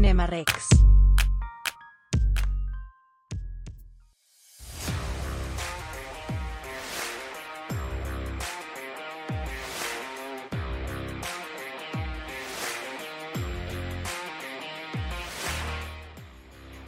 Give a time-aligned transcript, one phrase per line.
[0.00, 0.68] Cinema Rex.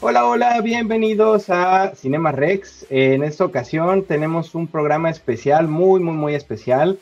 [0.01, 2.87] Hola, hola, bienvenidos a Cinema Rex.
[2.89, 6.99] En esta ocasión tenemos un programa especial, muy, muy, muy especial,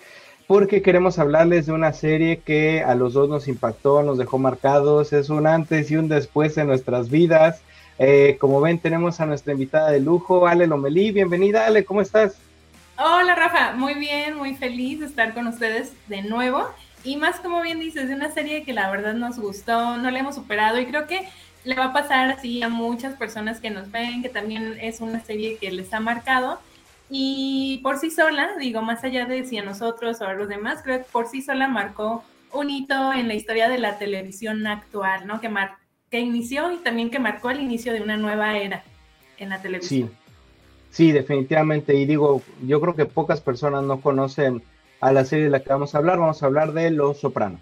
[0.51, 5.12] porque queremos hablarles de una serie que a los dos nos impactó, nos dejó marcados,
[5.12, 7.62] es un antes y un después en nuestras vidas.
[8.01, 11.12] Eh, como ven, tenemos a nuestra invitada de lujo, Ale Lomelí.
[11.12, 12.37] Bienvenida, Ale, ¿cómo estás?
[12.98, 16.67] Hola, Rafa, muy bien, muy feliz de estar con ustedes de nuevo.
[17.05, 20.19] Y más, como bien dices, de una serie que la verdad nos gustó, no la
[20.19, 21.28] hemos superado y creo que
[21.62, 25.20] le va a pasar así a muchas personas que nos ven, que también es una
[25.20, 26.59] serie que les ha marcado.
[27.10, 30.80] Y por sí sola, digo, más allá de si a nosotros o a los demás,
[30.82, 35.27] creo que por sí sola marcó un hito en la historia de la televisión actual,
[35.27, 35.41] ¿no?
[35.41, 35.78] Que, mar
[36.11, 38.84] que inició y también que marcó el inicio de una nueva era
[39.39, 40.08] en la televisión.
[40.91, 41.94] Sí, sí, definitivamente.
[41.94, 44.62] Y digo, yo creo que pocas personas no conocen
[45.00, 46.19] a la serie de la que vamos a hablar.
[46.19, 47.61] Vamos a hablar de Los Sopranos.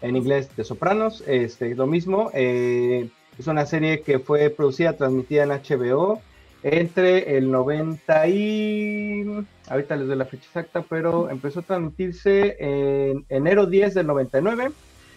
[0.00, 2.30] En inglés, de Sopranos, este, lo mismo.
[2.34, 6.20] Eh, es una serie que fue producida, transmitida en HBO
[6.62, 9.46] entre el 90 y...
[9.68, 14.70] Ahorita les doy la fecha exacta, pero empezó a transmitirse en enero 10 del 99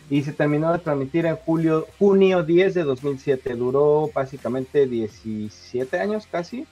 [0.10, 3.56] y se terminó de transmitir en julio, junio 10 de 2007.
[3.56, 6.66] Duró básicamente 17 años casi.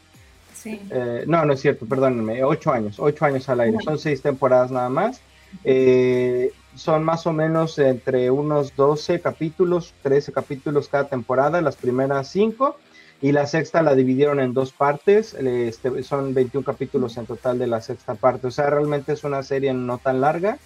[0.53, 0.81] Sí.
[0.89, 3.77] Eh, no, no es cierto, perdónenme, 8 años, 8 años al aire.
[3.83, 5.21] Son 6 temporadas nada más.
[5.63, 12.29] Eh, son más o menos entre unos 12 capítulos, 13 capítulos cada temporada, las primeras
[12.29, 12.77] 5
[13.21, 17.67] y la sexta la dividieron en dos partes, este, son 21 capítulos en total de
[17.67, 20.57] la sexta parte, o sea, realmente es una serie no tan larga.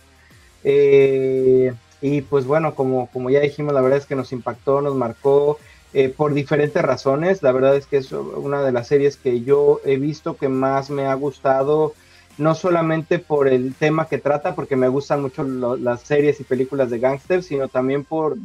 [0.64, 4.96] Eh, y pues bueno, como, como ya dijimos, la verdad es que nos impactó, nos
[4.96, 5.60] marcó
[5.94, 9.80] eh, por diferentes razones, la verdad es que es una de las series que yo
[9.86, 11.94] he visto que más me ha gustado
[12.38, 16.90] no solamente por el tema que trata, porque me gustan mucho las series y películas
[16.90, 18.38] de gángsters, sino también por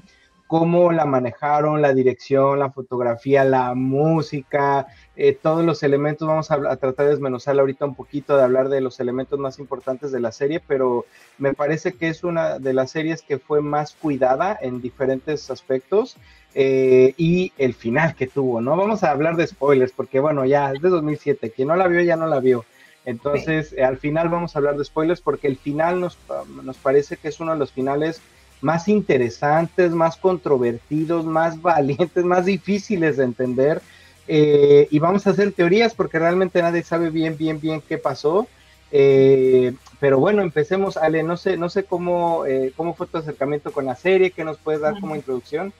[0.46, 4.86] cómo la manejaron, la dirección, la fotografía, la música,
[5.16, 6.28] eh, todos los elementos.
[6.28, 10.12] Vamos a, tratar de desmenuzar ahorita un poquito, de hablar de los elementos más importantes
[10.12, 11.06] de la serie, pero
[11.38, 16.16] me parece que es una de las series que fue más cuidada en diferentes aspectos.
[16.58, 18.78] Eh, y el final que tuvo, ¿no?
[18.78, 22.00] Vamos a hablar de spoilers, porque bueno, ya es de 2007, quien no la vio
[22.00, 22.64] ya no la vio.
[23.04, 26.18] Entonces, eh, al final vamos a hablar de spoilers porque el final nos,
[26.62, 28.22] nos parece que es uno de los finales
[28.66, 33.80] más interesantes, más controvertidos, más valientes, más difíciles de entender.
[34.28, 38.48] Eh, y vamos a hacer teorías porque realmente nadie sabe bien, bien, bien qué pasó.
[38.90, 42.44] Eh, pero bueno, empecemos, Ale, no sé, no sé cómo,
[42.76, 45.72] cómo fue tu acercamiento con la serie, qué nos puedes dar como introducción.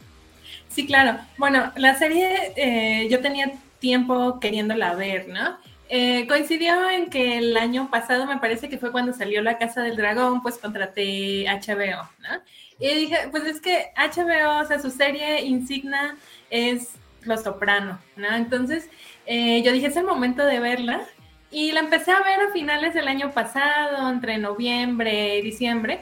[0.69, 1.19] Sí, claro.
[1.39, 5.57] Bueno, la serie yo tenía tiempo queriéndola ver, ¿no?
[5.89, 9.83] Eh, coincidió en que el año pasado, me parece que fue cuando salió La Casa
[9.83, 12.43] del Dragón, pues contraté HBO, ¿no?
[12.79, 16.17] Y dije, pues es que HBO, o sea, su serie insignia
[16.51, 18.35] es Los Soprano, ¿no?
[18.35, 18.89] Entonces,
[19.27, 21.03] eh, yo dije, es el momento de verla.
[21.51, 26.01] Y la empecé a ver a finales del año pasado, entre noviembre y diciembre.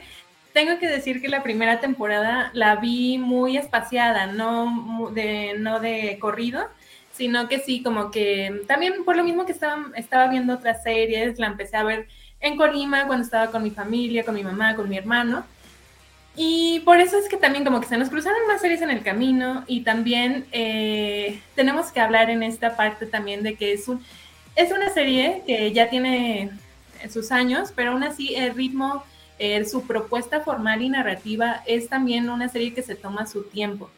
[0.53, 6.17] Tengo que decir que la primera temporada la vi muy espaciada, no de, no de
[6.19, 6.67] corrido
[7.15, 11.39] sino que sí, como que también por lo mismo que estaba, estaba viendo otras series,
[11.39, 12.07] la empecé a ver
[12.41, 15.45] en Colima cuando estaba con mi familia, con mi mamá, con mi hermano.
[16.35, 19.01] Y por eso es que también como que se nos cruzaron más series en el
[19.01, 24.03] camino y también eh, tenemos que hablar en esta parte también de que es, un,
[24.57, 26.51] es una serie que ya tiene
[27.09, 29.05] sus años, pero aún así el ritmo,
[29.39, 33.89] eh, su propuesta formal y narrativa es también una serie que se toma su tiempo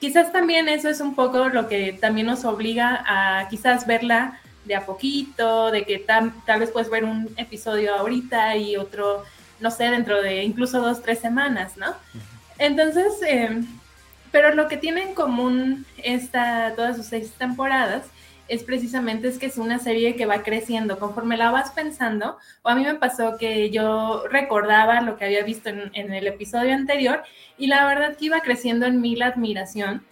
[0.00, 4.74] quizás también eso es un poco lo que también nos obliga a quizás verla de
[4.74, 9.24] a poquito, de que tal, vez puedes ver un episodio ahorita y otro,
[9.60, 11.94] no sé, dentro de incluso dos, tres semanas, ¿no?
[12.58, 13.66] Entonces, em,
[14.32, 18.04] pero lo que tiene en común esta, todas sus seis temporadas
[18.48, 22.68] es precisamente es que es una serie que va creciendo conforme la vas pensando, o
[22.68, 27.22] a mí me pasó que yo recordaba lo que había visto en, el episodio anterior
[27.58, 30.04] y la verdad que iba creciendo en mí la admiración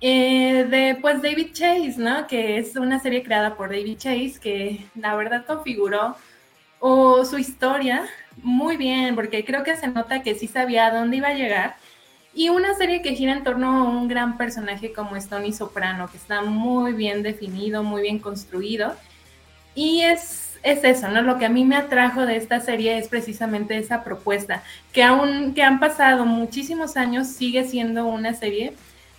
[0.00, 2.26] eh, de pues David Chase, ¿no?
[2.26, 6.16] Que es una serie creada por David Chase que la verdad configuró
[7.24, 8.06] su historia
[8.42, 11.76] muy bien, porque creo que se nota que sí sabía a dónde iba a llegar.
[12.34, 16.08] Y una serie que gira en torno a un gran personaje como es Tony Soprano,
[16.10, 18.94] que está muy bien definido, muy bien construido.
[19.74, 21.22] Y es es eso, ¿no?
[21.22, 25.54] Lo que a mí me atrajo de esta serie es precisamente esa propuesta, que aún
[25.54, 28.72] que han pasado muchísimos años, sigue siendo una serie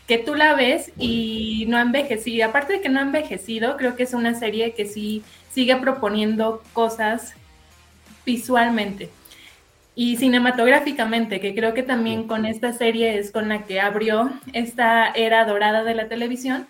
[0.07, 2.47] que tú la ves y no ha envejecido.
[2.47, 6.63] Aparte de que no ha envejecido, creo que es una serie que sí sigue proponiendo
[6.73, 7.35] cosas
[8.25, 9.09] visualmente
[9.95, 15.09] y cinematográficamente, que creo que también con esta serie es con la que abrió esta
[15.11, 16.67] era dorada de la televisión,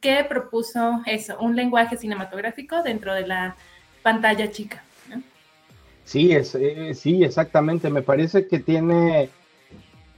[0.00, 3.56] que propuso eso, un lenguaje cinematográfico dentro de la
[4.02, 4.84] pantalla chica.
[6.04, 7.90] Sí, es, eh, sí, exactamente.
[7.90, 9.28] Me parece que tiene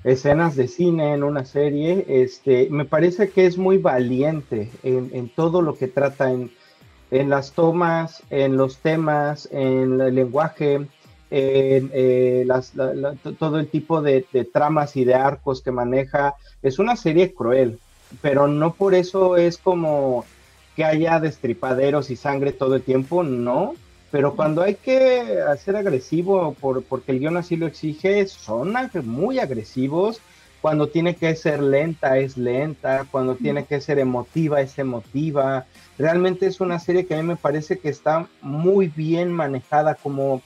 [0.05, 2.05] escenas de cine en una serie.
[2.09, 6.51] Este, me parece que es muy valiente en, todo lo que trata, en,
[7.31, 10.87] las tomas, en los temas, en el lenguaje,
[11.31, 12.47] eh,
[13.39, 16.35] todo el tipo de, de, tramas y de arcos que maneja.
[16.63, 17.79] Es una serie cruel,
[18.23, 20.25] pero no por eso es como
[20.77, 23.75] que haya destripaderos y sangre todo el tiempo, no
[24.11, 28.75] pero cuando hay que hacer agresivo por, porque el guion así lo exige, son
[29.05, 30.21] muy agresivos.
[30.63, 33.07] Cuando tiene que ser lenta, es lenta.
[33.11, 35.67] Cuando tiene que ser emotiva, es emotiva.
[35.99, 40.43] Realmente es una serie que a mí me parece que está muy bien manejada, como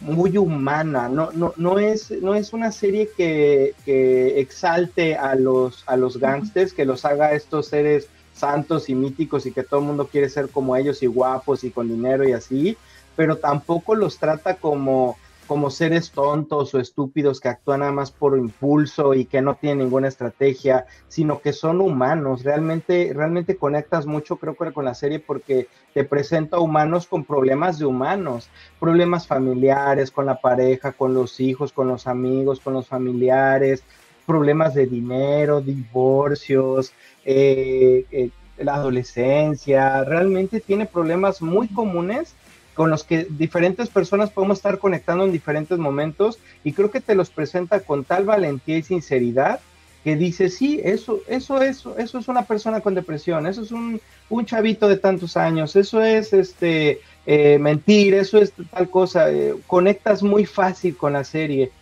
[0.00, 1.08] muy humana.
[1.08, 6.18] No, no, no, es, no es una serie que, que exalte a los, a los
[6.18, 10.28] gángsters, que los haga estos seres santos y míticos y que todo el mundo quiere
[10.28, 12.76] ser como ellos y guapos y con dinero y así,
[13.16, 15.16] pero tampoco los trata como
[15.48, 19.78] como seres tontos o estúpidos que actúan nada más por impulso y que no tienen
[19.78, 22.44] ninguna estrategia, sino que son humanos.
[22.44, 27.78] Realmente, realmente conectas mucho, creo que con la serie porque te presenta humanos con problemas
[27.78, 32.86] de humanos, problemas familiares, con la pareja, con los hijos, con los amigos, con los
[32.86, 33.82] familiares,
[34.26, 36.92] problemas de dinero, divorcios,
[37.24, 42.34] eh, eh, la adolescencia, realmente tiene problemas muy comunes
[42.78, 47.16] con los que diferentes personas podemos estar conectando en diferentes momentos y creo que te
[47.16, 49.58] los presenta con tal valentía y sinceridad
[50.04, 54.00] que dice, sí, eso, eso, eso, eso es una persona con depresión, eso es un,
[54.30, 59.26] un chavito de tantos años, eso es este eh, mentir, eso es tal cosa,
[59.66, 61.72] conectas muy fácil con la serie.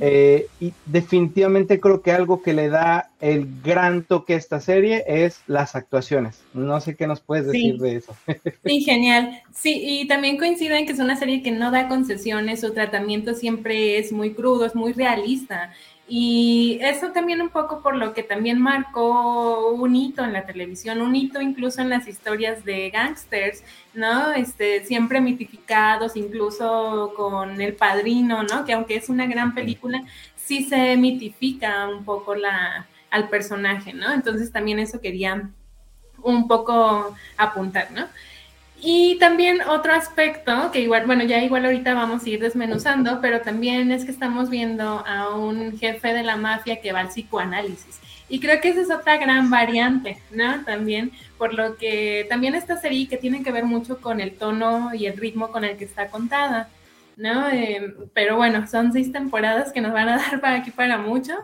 [0.00, 5.04] Eh, y definitivamente creo que algo que le da el gran toque a esta serie
[5.06, 6.40] es las actuaciones.
[6.54, 8.16] No sé qué nos puedes decir de eso.
[8.64, 9.42] Sí, genial.
[9.52, 13.34] Sí, y también coincido en que es una serie que no da concesiones, su tratamiento
[13.34, 15.72] siempre es muy crudo, es muy realista.
[16.08, 21.00] Y eso también un poco por lo que también marcó un hito en la televisión,
[21.00, 23.62] un hito incluso en las historias de gangsters,
[23.94, 24.32] ¿no?
[24.32, 28.64] Este, siempre mitificados, incluso con El Padrino, ¿no?
[28.64, 30.02] Que aunque es una gran película,
[30.36, 34.12] sí se mitifica un poco la, al personaje, ¿no?
[34.12, 35.50] Entonces también eso quería
[36.22, 38.06] un poco apuntar, ¿no?
[38.84, 43.40] Y también otro aspecto que igual, bueno, ya igual ahorita vamos a ir desmenuzando, pero
[43.40, 48.00] también es que estamos viendo a un jefe de la mafia que va al psicoanálisis.
[48.28, 50.64] Y creo que esa es otra gran variante, ¿no?
[50.64, 54.92] También, por lo que también esta serie que tiene que ver mucho con el tono
[54.92, 56.68] y el ritmo con el que está contada,
[57.16, 57.48] ¿no?
[57.50, 61.34] Eh, pero bueno, son seis temporadas que nos van a dar para aquí para mucho,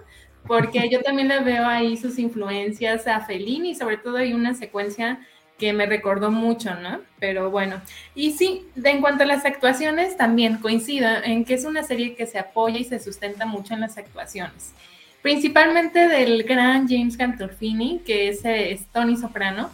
[0.45, 5.21] porque yo también le veo ahí sus influencias a Fellini, sobre todo hay una secuencia
[5.59, 7.01] que me recordó mucho, ¿no?
[7.19, 7.81] Pero bueno,
[8.15, 12.15] y sí, de, en cuanto a las actuaciones, también coincido en que es una serie
[12.15, 14.73] que se apoya y se sustenta mucho en las actuaciones,
[15.21, 19.71] principalmente del gran James Gandolfini, que es, Tony Soprano,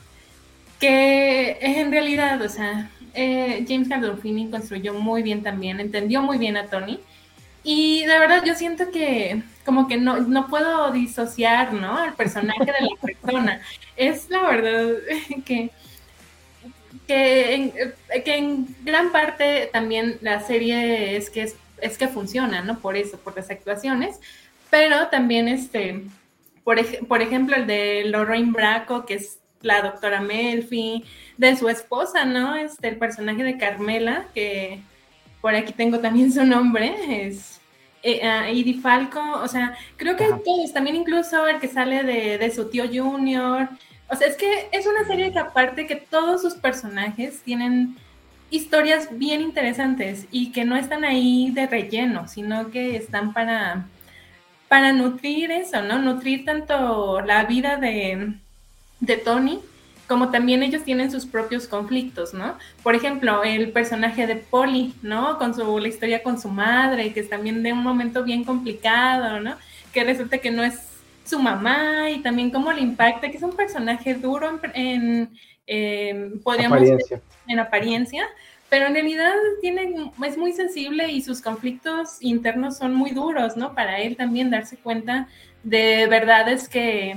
[0.80, 6.56] que en realidad, o sea, eh, James Gandolfini construyó muy bien también, entendió muy bien
[6.56, 6.98] a Tony,
[7.64, 11.96] y de verdad yo siento que como que no, no puedo disociar, ¿no?
[11.96, 13.60] Al personaje de la persona.
[13.96, 14.96] Es la verdad
[15.46, 15.70] que,
[17.06, 17.72] que, en,
[18.24, 22.78] que en gran parte también la serie es que, es, que funciona, ¿no?
[22.78, 24.20] Por eso, por las actuaciones,
[24.68, 26.04] pero también este,
[26.64, 31.04] por, por ejemplo, el de Lorraine Bracco, que es la doctora Melfi,
[31.38, 32.54] de su esposa, ¿no?
[32.56, 34.80] Este, el personaje de Carmela, que
[35.40, 36.94] por aquí tengo también su nombre,
[37.26, 37.53] es
[38.04, 42.84] eh, Falco, o sea, creo que todos, también incluso el que sale de, su tío
[42.86, 43.68] Junior,
[44.08, 47.96] o sea, es que es una serie que aparte que todos sus personajes tienen
[48.50, 53.86] historias bien interesantes y que no están ahí de relleno, sino que están para,
[54.68, 55.98] para nutrir eso, ¿no?
[55.98, 58.34] Nutrir tanto la vida de,
[59.00, 59.60] de Tony
[60.06, 62.58] como también ellos tienen sus propios conflictos, ¿no?
[62.82, 65.38] Por ejemplo, el personaje de Polly, ¿no?
[65.38, 69.40] Con su, la historia con su madre, que es también de un momento bien complicado,
[69.40, 69.56] ¿no?
[69.92, 70.78] Que resulta que no es
[71.24, 75.30] su mamá y también cómo le impacta, que es un personaje duro en,
[75.66, 77.22] en podríamos apariencia.
[77.46, 78.26] en apariencia,
[78.68, 83.74] pero en realidad tiene, es muy sensible y sus conflictos internos son muy duros, ¿no?
[83.74, 85.28] Para él también darse cuenta
[85.62, 87.16] de verdades que,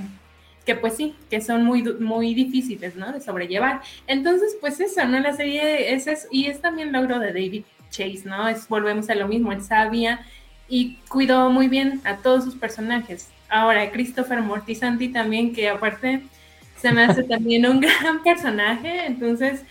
[0.68, 3.10] que pues sí, que son muy, muy difíciles, ¿no?
[3.10, 3.80] De sobrellevar.
[4.06, 5.18] Entonces, pues eso, ¿no?
[5.18, 8.46] La serie es, es y es también logro de David Chase, ¿no?
[8.48, 10.26] Es, volvemos a lo mismo, él sabía
[10.68, 13.30] y cuidó muy bien a todos sus personajes.
[13.48, 16.20] Ahora, Christopher Mortisanti también, que aparte
[16.76, 19.62] se me hace también un gran personaje, entonces,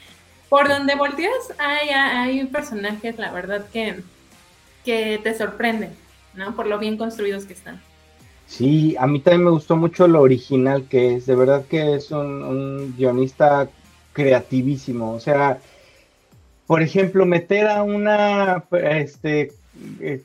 [0.50, 4.02] por donde volteas, hay, hay personajes, la verdad, que,
[4.84, 5.92] que te sorprenden,
[6.34, 6.56] ¿no?
[6.56, 7.87] Por lo bien construidos que están.
[8.48, 12.12] Sí, a mí también me gustó mucho lo original que es, de verdad que es
[12.12, 13.70] un, guionista
[14.14, 15.60] creativísimo, o sea,
[16.66, 19.52] por ejemplo, meter a una, este,
[20.00, 20.24] eh,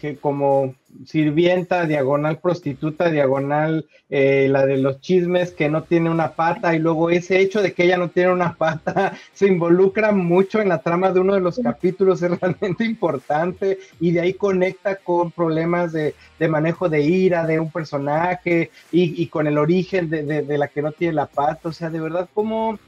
[0.00, 0.74] que, como
[1.06, 6.78] sirvienta, diagonal prostituta, diagonal eh, la de los chismes que no tiene una pata y
[6.78, 10.82] luego ese hecho de que ella no tiene una pata se involucra mucho en la
[10.82, 15.92] trama de uno de los capítulos, es realmente importante y de ahí conecta con problemas
[15.92, 16.14] de,
[16.48, 20.92] manejo de ira de un personaje y, con el origen de, de, la que no
[20.92, 22.78] tiene la pata, o sea, de verdad como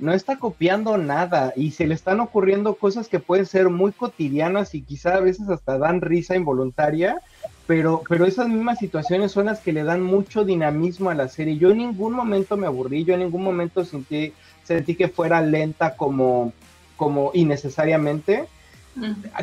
[0.00, 4.74] no está copiando nada y se le están ocurriendo cosas que pueden ser muy cotidianas
[4.74, 7.20] y quizá a veces hasta dan risa involuntaria,
[7.70, 11.56] pero, pero esas mismas situaciones son las que le dan mucho dinamismo a la serie.
[11.56, 14.32] Yo en ningún momento me aburrí, yo en ningún momento sentí,
[14.64, 16.52] sentí que fuera lenta como,
[16.96, 18.48] como innecesariamente.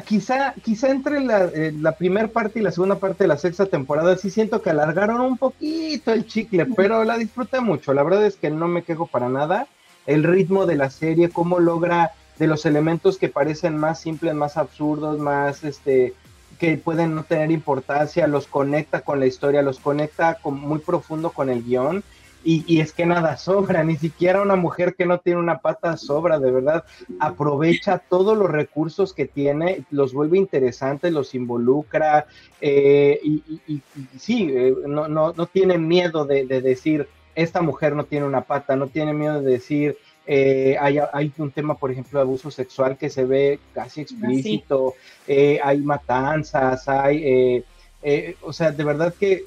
[0.05, 3.67] Quizá, quizá entre la, eh, la primera parte y la segunda parte de la sexta
[3.67, 7.93] temporada sí siento que alargaron un poquito el chicle, pero la disfruté mucho.
[7.93, 9.69] La verdad es que no me quejo para nada
[10.05, 14.57] el ritmo de la serie, cómo logra de los elementos que parecen más simples, más
[14.57, 16.13] absurdos, más este
[16.58, 21.32] que pueden no tener importancia, los conecta con la historia, los conecta con, muy profundo
[21.32, 22.04] con el guion.
[22.44, 26.40] Y, es que nada sobra, ni siquiera una mujer que no tiene una pata sobra,
[26.40, 26.86] de verdad,
[27.20, 32.26] aprovecha todos los recursos que tiene, los vuelve interesantes, los involucra,
[32.62, 33.82] eh, y,
[34.18, 38.42] sí, eh, no, no, no tiene miedo de, de decir, esta mujer no tiene una
[38.42, 39.98] pata, no tiene miedo de decir,
[40.29, 45.57] eh, hay, un tema, por ejemplo, de abuso sexual que se ve casi explícito, eh,
[45.63, 47.63] hay matanzas, hay,
[48.03, 49.46] eh, o sea, de verdad que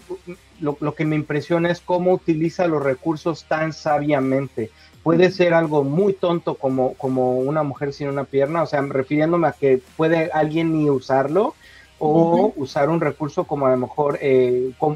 [0.58, 4.70] lo, que me impresiona es cómo utiliza los recursos tan sabiamente.
[5.02, 9.49] Puede ser algo muy tonto como, como una mujer sin una pierna, o sea, refiriéndome
[9.49, 11.54] a que puede alguien ni usarlo,
[12.02, 14.18] o usar un recurso como a lo mejor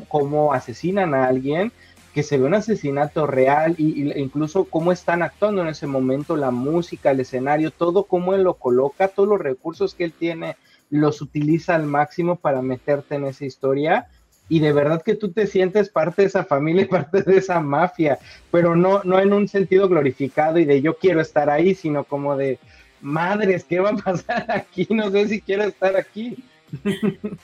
[0.09, 1.71] como asesinan a alguien,
[2.15, 6.53] que se ve un asesinato real y, incluso cómo están actuando en ese momento, la
[6.53, 10.57] música, el escenario, todo cómo él lo coloca, todos los recursos que él tiene,
[10.91, 14.07] los utiliza al máximo para meterte en esa historia
[14.49, 17.59] y de verdad que tú te sientes parte de esa familia y parte de esa
[17.61, 18.19] mafia,
[18.53, 22.37] pero no, no en un sentido glorificado y de yo quiero estar ahí, sino como
[22.37, 22.61] de
[23.01, 24.87] madres, ¿qué va a pasar aquí?
[24.91, 26.37] No sé si quiero estar aquí.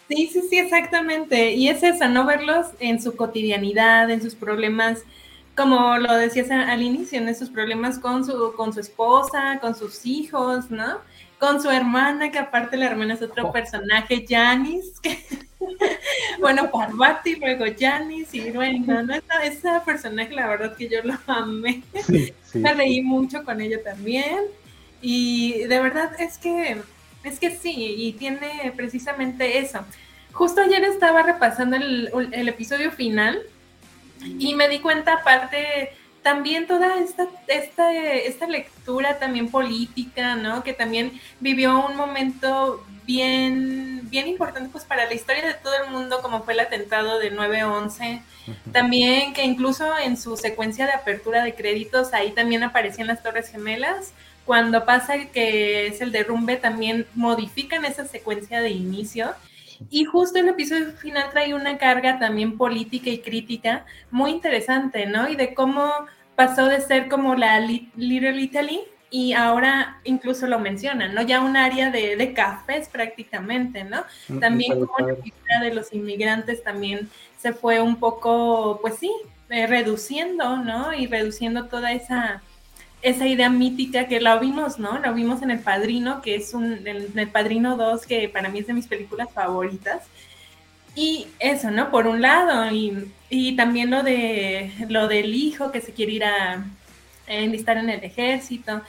[0.08, 1.52] Sí, sí, sí, exactamente.
[1.52, 5.02] Y es eso, no verlos en su cotidianidad, en sus problemas,
[5.56, 10.06] como lo decías al inicio, en esos problemas con su, con su esposa, con sus
[10.06, 10.98] hijos, ¿no?
[11.38, 13.52] Con su hermana, que aparte la hermana es otro oh.
[13.52, 15.24] personaje, Janice, que
[16.40, 19.14] bueno, Parvati, luego Janice y bueno, ¿no?
[19.42, 21.82] Esa, personaje, la verdad que yo lo amé.
[22.54, 24.40] Me reí mucho con ella también.
[25.02, 26.82] Y de verdad es que
[27.24, 29.84] es que sí, y tiene precisamente eso.
[30.32, 33.40] Justo ayer estaba repasando el, episodio final
[34.38, 40.62] y me di cuenta, aparte, también toda esta, esta, esta lectura también política, ¿no?
[40.62, 45.90] Que también vivió un momento bien, bien importante pues para la historia de todo el
[45.90, 48.22] mundo, como fue el atentado de 9-11.
[48.72, 53.48] También que incluso en su secuencia de apertura de créditos, ahí también aparecían las Torres
[53.50, 54.12] Gemelas
[54.50, 59.30] cuando pasa que es el derrumbe, también modifican esa secuencia de inicio.
[59.90, 65.28] Y justo el episodio final trae una carga también política y crítica muy interesante, ¿no?
[65.28, 65.88] Y de cómo
[66.34, 71.22] pasó de ser como la Little Italy y ahora incluso lo mencionan, ¿no?
[71.22, 74.02] Ya un área de, cafés prácticamente, ¿no?
[74.26, 79.12] Mm, también como la figura de los inmigrantes también se fue un poco, pues sí,
[79.48, 80.92] eh, reduciendo, ¿no?
[80.92, 82.42] Y reduciendo toda esa
[83.02, 84.98] esa idea mítica que la vimos, ¿no?
[84.98, 88.58] La vimos en El Padrino, que es un, en El Padrino 2, que para mí
[88.60, 90.02] es de mis películas favoritas.
[90.94, 91.90] Y eso, ¿no?
[91.90, 96.24] Por un lado, y, y también lo de lo del hijo que se quiere ir
[96.24, 96.64] a
[97.26, 98.82] enlistar en el ejército.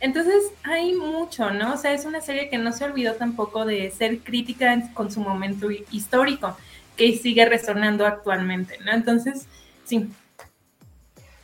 [0.00, 1.74] Entonces hay mucho, ¿no?
[1.74, 5.20] O sea, es una serie que no se olvidó tampoco de ser crítica con su
[5.20, 6.56] momento histórico,
[6.96, 8.92] que sigue resonando actualmente, ¿no?
[8.92, 9.46] Entonces,
[9.84, 10.08] sí,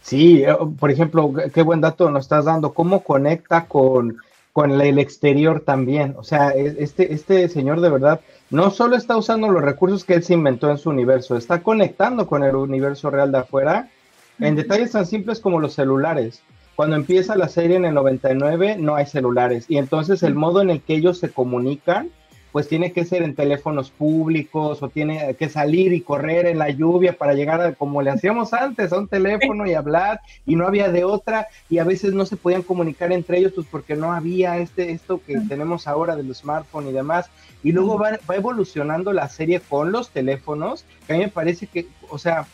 [0.09, 4.17] Sí, eh, por ejemplo, qué buen dato nos estás dando, cómo conecta con,
[4.55, 6.15] con el exterior también.
[6.17, 10.15] O sea, e, este, este señor de verdad no solo está usando los recursos que
[10.15, 13.91] él se inventó en su universo, está conectando con el universo real de afuera
[14.39, 16.41] en detalles tan simples como los celulares.
[16.75, 20.71] Cuando empieza la serie en el 99 no hay celulares y entonces el modo en
[20.71, 22.09] el que ellos se comunican
[22.53, 26.71] pues tiene que ser en teléfonos públicos o tiene que salir y correr en la
[26.71, 30.67] lluvia para llegar a, como le hacíamos antes, a un teléfono y hablar y no
[30.67, 34.13] había de otra y a veces no se podían comunicar entre ellos pues porque no
[34.13, 37.31] había este esto que tenemos ahora del smartphone y demás.
[37.63, 41.67] Y luego va, va evolucionando la serie con los teléfonos que a mí me parece
[41.67, 42.47] que, o sea,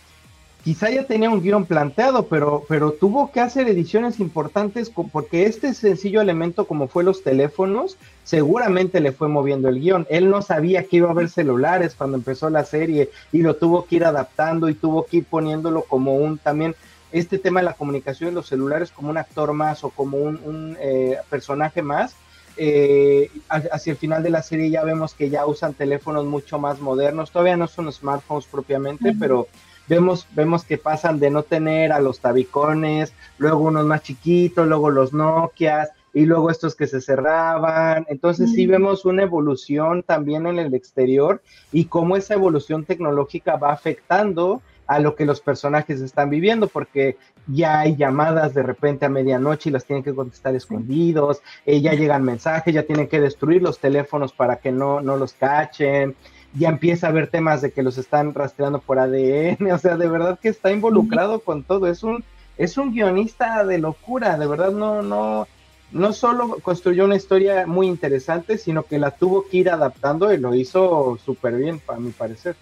[0.65, 5.75] quizá ya tenía un guion planteado, pero, pero tuvo que hacer ediciones importantes porque este
[5.75, 10.07] sencillo elemento como fue los teléfonos, seguramente le fue moviendo el guion.
[10.09, 13.85] Él no sabía que iba a haber celulares cuando empezó la serie y lo tuvo
[13.85, 16.75] que ir adaptando y tuvo que ir poniéndolo como un también
[17.13, 20.79] este tema de la comunicación de los celulares como un actor más o como un,
[20.81, 22.17] eh, personaje más.
[22.57, 26.81] Eh, hacia el final de la serie ya vemos que ya usan teléfonos mucho más
[26.81, 29.49] modernos, todavía no son smartphones propiamente, pero
[29.89, 34.91] vemos, vemos que pasan de no tener a los tabicones, luego unos más chiquitos, luego
[34.91, 38.07] los Nokias, y luego estos que se cerraban.
[38.09, 43.73] Entonces sí vemos una evolución también en el exterior y cómo esa evolución tecnológica va
[43.73, 49.09] afectando a lo que los personajes están viviendo, porque ya hay llamadas de repente a
[49.09, 53.63] medianoche y las tienen que contestar escondidos, eh, ya llegan mensajes, ya tienen que destruir
[53.63, 56.15] los teléfonos para que no, no los cachen,
[56.55, 60.09] ya empieza a haber temas de que los están rastreando por ADN, o sea, de
[60.09, 62.25] verdad que está involucrado con todo, es un,
[62.57, 65.49] es un guionista de locura, de verdad no, no,
[65.93, 70.39] no solo construyó una historia muy interesante, sino que la tuvo que ir adaptando y
[70.39, 72.57] lo hizo súper bien, para mi parecer.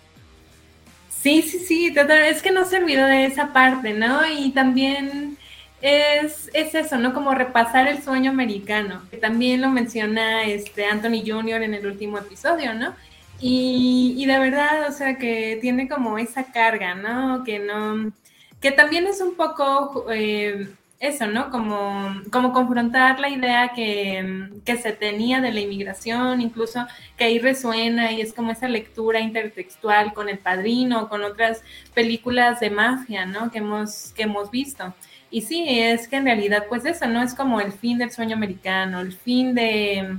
[1.08, 4.26] Sí, sí, sí, es que no se olvidó de esa parte, ¿no?
[4.26, 5.38] Y también
[5.80, 7.14] es, es, eso, ¿no?
[7.14, 11.62] Como repasar el sueño americano, que también lo menciona este Anthony Jr.
[11.62, 12.94] en el último episodio, ¿no?
[13.42, 17.42] Y, y de verdad, o sea, que tiene como esa carga, ¿no?
[17.42, 18.12] Que no,
[18.60, 20.68] que también es un poco eh,
[21.00, 21.50] eso, ¿no?
[21.50, 27.40] Como, como confrontar la idea que, que, se tenía de la inmigración, incluso que ahí
[27.40, 31.62] resuena y es como esa lectura intertextual con El Padrino, con otras
[31.94, 33.50] películas de mafia, ¿no?
[33.50, 34.94] Que hemos, que hemos visto.
[35.32, 37.20] Y sí, es que en realidad, pues eso, ¿no?
[37.22, 40.18] Es como el fin del sueño americano, el fin de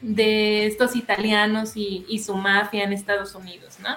[0.00, 3.96] de estos italianos y, su mafia en Estados Unidos, ¿no?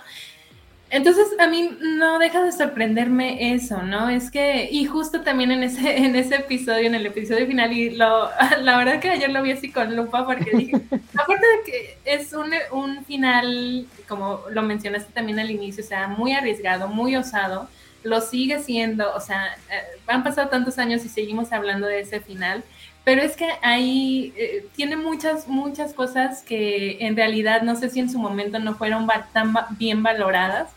[0.92, 4.10] Entonces a mí no deja de sorprenderme eso, ¿no?
[4.10, 7.92] Es que, y justo también en ese, en ese episodio, en el episodio final, y
[7.92, 8.30] lo,
[8.62, 10.76] la verdad que ayer lo vi así con lupa porque dije,
[11.16, 16.08] aparte de que es un, un final, como lo mencionaste también al inicio, o sea,
[16.08, 17.70] muy arriesgado, muy osado,
[18.04, 22.20] lo sigue siendo, o sea, eh, han pasado tantos años y seguimos hablando de ese
[22.20, 22.64] final,
[23.10, 28.00] pero es que ahí eh, tiene muchas, muchas cosas que en realidad no sé si
[28.00, 30.70] en su momento no fueron tan bien valoradas,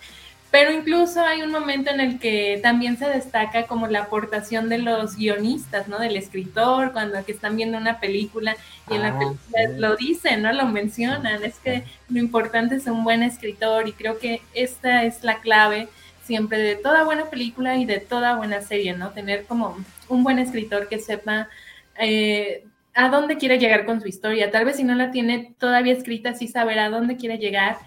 [0.51, 4.79] pero incluso hay un momento en el que también se destaca como la aportación de
[4.79, 5.99] los guionistas, ¿no?
[5.99, 8.57] Del escritor, cuando que están viendo una película
[8.91, 10.55] y en la ah, película lo dicen, ¿no?
[10.55, 15.23] Lo mencionan, es que lo importante es un buen escritor y creo que esta es
[15.23, 15.91] la clave
[16.25, 19.11] siempre de toda buena película y de toda buena serie, ¿no?
[19.11, 19.77] Tener como
[20.09, 21.51] un buen escritor que sepa
[21.99, 24.51] eh, a dónde quiere llegar con su historia.
[24.51, 27.79] Tal vez si no la tiene todavía escrita, sí saber a dónde quiere llegar,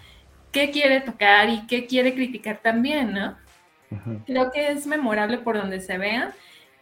[0.52, 3.36] qué quiere tocar y qué quiere criticar también, ¿no?
[4.26, 6.32] Creo que es memorable por donde se vea.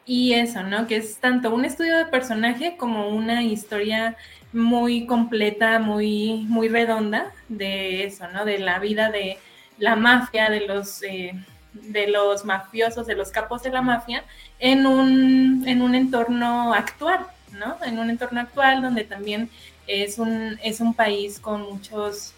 [0.07, 0.87] Y eso, ¿no?
[0.87, 4.17] Que es tanto un estudio de personaje como una historia
[4.53, 8.45] muy completa, muy, muy redonda de eso, ¿no?
[8.45, 9.39] De la vida de
[9.79, 11.35] la mafia, de los, eh,
[11.75, 14.25] de los mafiosos, de los capos de la mafia,
[14.59, 17.77] en un, en un entorno actual, ¿no?
[17.85, 19.51] En un entorno actual donde también
[19.87, 22.33] es un, es un país con muchos,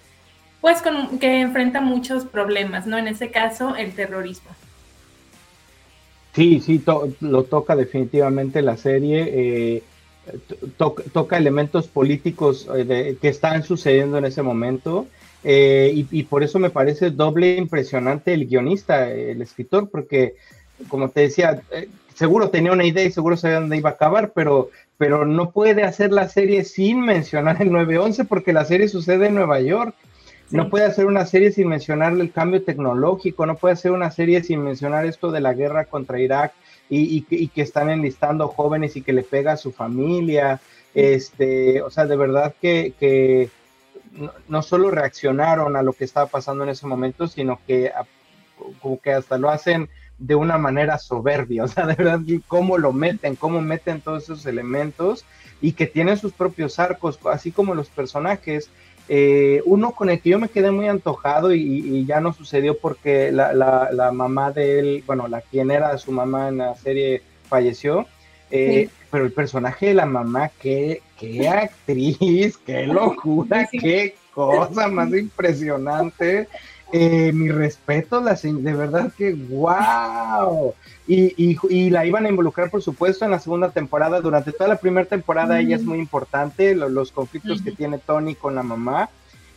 [0.60, 2.98] pues con, que enfrenta muchos problemas, ¿no?
[2.98, 4.50] En ese caso, el terrorismo.
[6.34, 6.82] Sí, sí,
[7.20, 9.24] lo toca definitivamente la serie.
[9.26, 9.82] Eh,
[10.76, 15.06] toca elementos políticos eh, que están sucediendo en ese momento.
[15.48, 20.34] Eh, y, y, por eso me parece doble impresionante el guionista, el escritor, porque,
[20.88, 21.62] como te decía,
[22.16, 25.84] seguro tenía una idea y seguro sabía dónde iba a acabar, pero, pero no puede
[25.84, 29.94] hacer la serie sin mencionar el 911 porque la serie sucede en Nueva York.
[30.50, 34.42] No puede hacer una serie sin mencionar el cambio tecnológico, no puede hacer una serie
[34.42, 36.54] sin mencionar esto de la guerra contra Irak
[36.88, 40.60] y, que están enlistando jóvenes y que le pega a su familia.
[40.94, 43.50] Este, o sea, de verdad que,
[44.48, 47.92] no, solo reaccionaron a lo que estaba pasando en ese momento, sino que
[48.80, 52.92] como que hasta lo hacen de una manera soberbia, o sea, de verdad, cómo lo
[52.92, 55.24] meten, cómo meten todos esos elementos
[55.60, 58.70] y que tienen sus propios arcos, así como los personajes.
[59.08, 63.30] Eh, uno con el que yo me quedé muy antojado y, ya no sucedió porque
[63.30, 68.06] la, mamá de él, bueno, la quien era su mamá en la serie falleció,
[68.50, 75.12] eh, pero el personaje de la mamá, qué, qué actriz, qué locura, qué cosa más
[75.12, 76.48] impresionante.
[76.92, 80.72] Eh, mi respeto, la, de verdad que wow.
[81.08, 84.20] Y, y, la iban a involucrar, por supuesto, en la segunda temporada.
[84.20, 88.54] Durante toda la primera temporada ella es muy importante, los conflictos que tiene Tony con
[88.54, 89.10] la mamá.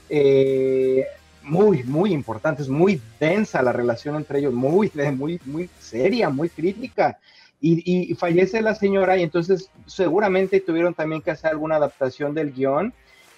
[0.09, 1.05] Eh,
[1.43, 7.17] muy, muy importantes, muy densa la relación entre ellos, muy, muy, muy seria, muy crítica.
[7.61, 12.53] Y, y, fallece la señora y entonces seguramente tuvieron también que hacer alguna adaptación del
[12.53, 12.93] guion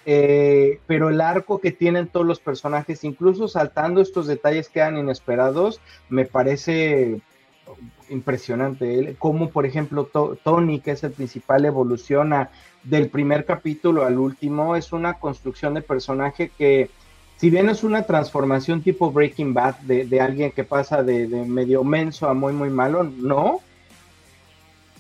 [0.06, 4.98] eh, pero el arco que tienen todos los personajes, incluso saltando estos detalles que eran
[4.98, 5.80] inesperados,
[6.10, 7.22] me parece
[8.10, 9.16] impresionante.
[9.20, 10.10] Como por ejemplo
[10.44, 12.50] Tony, que es el principal, evoluciona
[12.84, 16.90] del primer capítulo al último, es una construcción de personaje que,
[17.38, 21.84] si bien es una transformación tipo Breaking Bad de, alguien que pasa de, de medio
[21.84, 23.60] menso a muy, muy malo, no,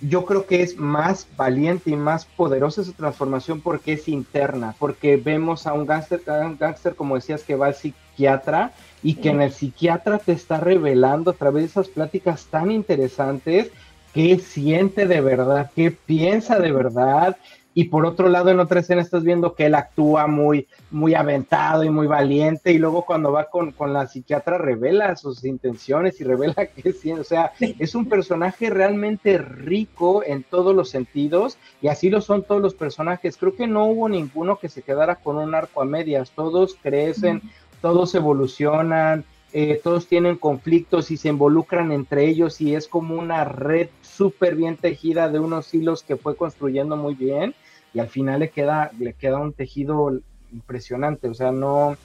[0.01, 5.17] yo creo que es más valiente y más poderosa esa transformación porque es interna, porque
[5.17, 6.57] vemos a un gángster, un
[6.95, 8.71] como decías, que va al psiquiatra
[9.03, 13.71] y que en el psiquiatra te está revelando a través de esas pláticas tan interesantes
[14.13, 17.37] qué siente de verdad, qué piensa de verdad,
[17.73, 21.83] y por otro lado en otra escena estás viendo que él actúa muy, muy aventado
[21.83, 26.65] y muy valiente y luego cuando va con, la psiquiatra revela sus intenciones y revela
[26.65, 32.09] que sí, o sea, es un personaje realmente rico en todos los sentidos y así
[32.09, 33.37] lo son todos los personajes.
[33.37, 37.41] Creo que no hubo ninguno que se quedara con un arco a medias, todos crecen,
[37.81, 43.43] todos evolucionan, eh, todos tienen conflictos y se involucran entre ellos y es como una
[43.43, 47.55] red súper bien tejida de unos hilos que fue construyendo muy bien
[47.93, 50.19] y al final le queda, le queda un tejido
[50.51, 51.97] impresionante, o sea, no,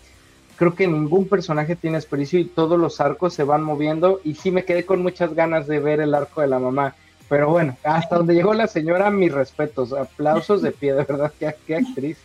[0.57, 4.51] creo que ningún personaje tiene experiencia y todos los arcos se van moviendo y sí
[4.51, 6.95] me quedé con muchas ganas de ver el arco de la mamá,
[7.29, 11.55] pero bueno, hasta donde llegó la señora, mis respetos, aplausos de pie, de verdad, qué,
[11.67, 12.19] qué actriz.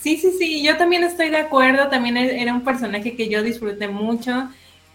[0.00, 3.42] Sí, sí, sí, yo también estoy de acuerdo, también e-, era un personaje que yo
[3.42, 4.48] disfruté mucho,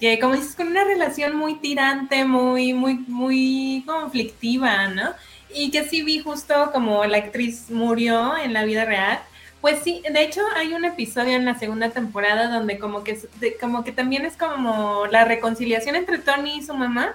[0.04, 5.12] que como dices, con una relación muy tirante, muy, muy, muy conflictiva, ¿no?
[5.56, 9.22] Y que sí vi justo como la actriz murió en la vida real.
[9.62, 13.18] Pues sí, de hecho hay un episodio en la segunda temporada donde como que,
[13.62, 17.14] como que también es como la reconciliación entre Tony y su mamá,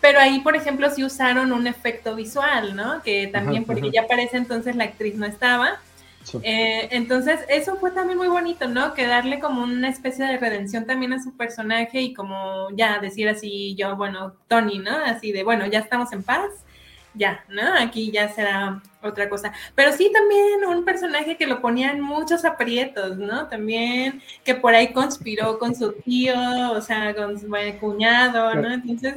[0.00, 3.02] pero ahí, por ejemplo, sí usaron un efecto visual, ¿no?
[3.02, 5.78] Que también, porque ya parece entonces la actriz no estaba,
[6.42, 8.94] eh, entonces, eso fue también muy bonito, ¿no?
[8.94, 13.28] Que darle como una especie de redención también a su personaje y como ya decir
[13.28, 14.96] así, yo, bueno, Tony, ¿no?
[14.96, 16.50] Así de, bueno, ya estamos en paz,
[17.14, 17.62] ya, ¿no?
[17.78, 19.52] Aquí ya será otra cosa.
[19.74, 23.48] Pero sí también un personaje que lo ponía en muchos aprietos, ¿no?
[23.48, 26.34] También que por ahí conspiró con su tío,
[26.72, 27.48] o sea, con su
[27.80, 28.72] cuñado, ¿no?
[28.72, 29.16] Entonces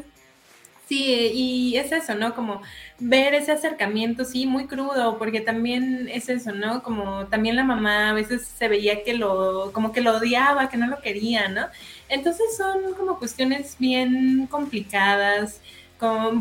[0.88, 2.36] Sí, y es eso, ¿no?
[2.36, 2.62] Como
[3.00, 6.84] ver ese acercamiento, sí, muy crudo, porque también es eso, ¿no?
[6.84, 10.78] Como también la mamá a veces se veía que lo, como que lo odiaba, que
[10.78, 11.66] no lo quería, ¿no?
[12.08, 15.60] Entonces son como cuestiones bien complicadas,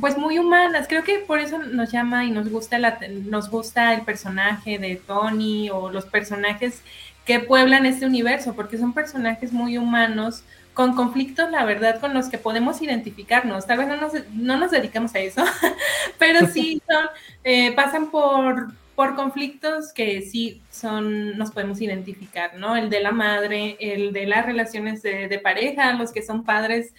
[0.01, 0.87] pues muy humanas.
[0.89, 4.97] Creo que por eso nos llama y nos gusta, la, nos gusta el personaje de
[4.97, 6.83] Tony o los personajes
[7.25, 12.29] que pueblan este universo, porque son personajes muy humanos con conflictos, la verdad, con los
[12.29, 13.67] que podemos identificarnos.
[13.67, 15.45] Tal vez no nos, no nos dedicamos a eso,
[16.19, 17.07] pero sí son,
[17.45, 22.77] eh, pasan por, por conflictos que sí son, nos podemos identificar, ¿no?
[22.77, 26.93] El de la madre, el de las relaciones de, de pareja, los que son padres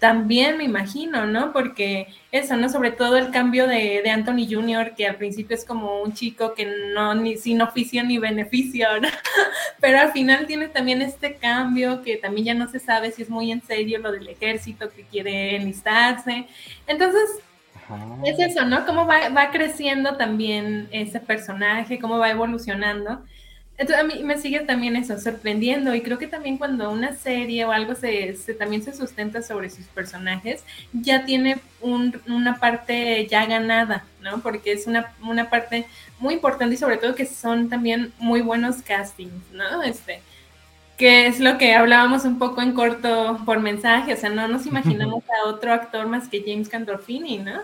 [0.00, 1.52] también me imagino, ¿no?
[1.52, 2.70] Porque eso, ¿no?
[2.70, 6.54] Sobre todo el cambio de, de, Anthony Jr., que al principio es como un chico
[6.54, 9.08] que no, ni sin oficio ni beneficio, ¿no?
[9.80, 13.28] Pero al final tiene también este cambio que también ya no se sabe si es
[13.28, 16.46] muy en serio lo del ejército que quiere enlistarse.
[16.86, 17.38] Entonces,
[18.24, 18.86] es eso, ¿no?
[18.86, 23.22] Cómo va, va creciendo también ese personaje, cómo va evolucionando.
[23.80, 27.64] Entonces a mí me sigue también eso, sorprendiendo y creo que también cuando una serie
[27.64, 30.62] o algo se, también se sustenta sobre sus personajes,
[30.92, 34.40] ya tiene una parte ya ganada, ¿no?
[34.42, 35.86] Porque es una, una parte
[36.18, 39.82] muy importante y sobre todo que son también muy buenos castings, ¿no?
[39.82, 40.20] Este,
[40.98, 44.66] que es lo que hablábamos un poco en corto por mensaje, o sea, no nos
[44.66, 47.62] imaginamos a otro actor más que James Gandolfini, ¿no?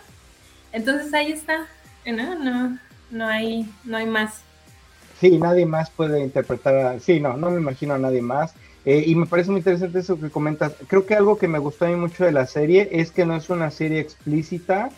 [0.72, 1.66] Entonces ahí está,
[2.07, 2.37] ¿no?
[2.37, 2.79] No,
[3.11, 4.45] no hay, no hay más.
[5.20, 7.00] Sí, nadie más puede interpretar.
[7.00, 8.55] Sí, no, no me imagino a nadie más.
[8.85, 10.74] Eh, y me parece muy interesante eso que comentas.
[10.87, 13.35] Creo que algo que me gustó a mí mucho de la serie es que no
[13.35, 14.90] es una serie explícita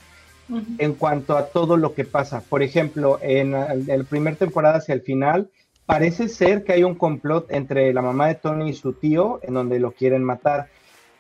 [0.79, 2.41] en cuanto a todo lo que pasa.
[2.41, 5.51] Por ejemplo, en la primer temporada hacia el final,
[5.87, 9.55] parece ser que hay un complot entre la mamá de Tony y su tío en
[9.55, 10.69] donde lo quieren matar,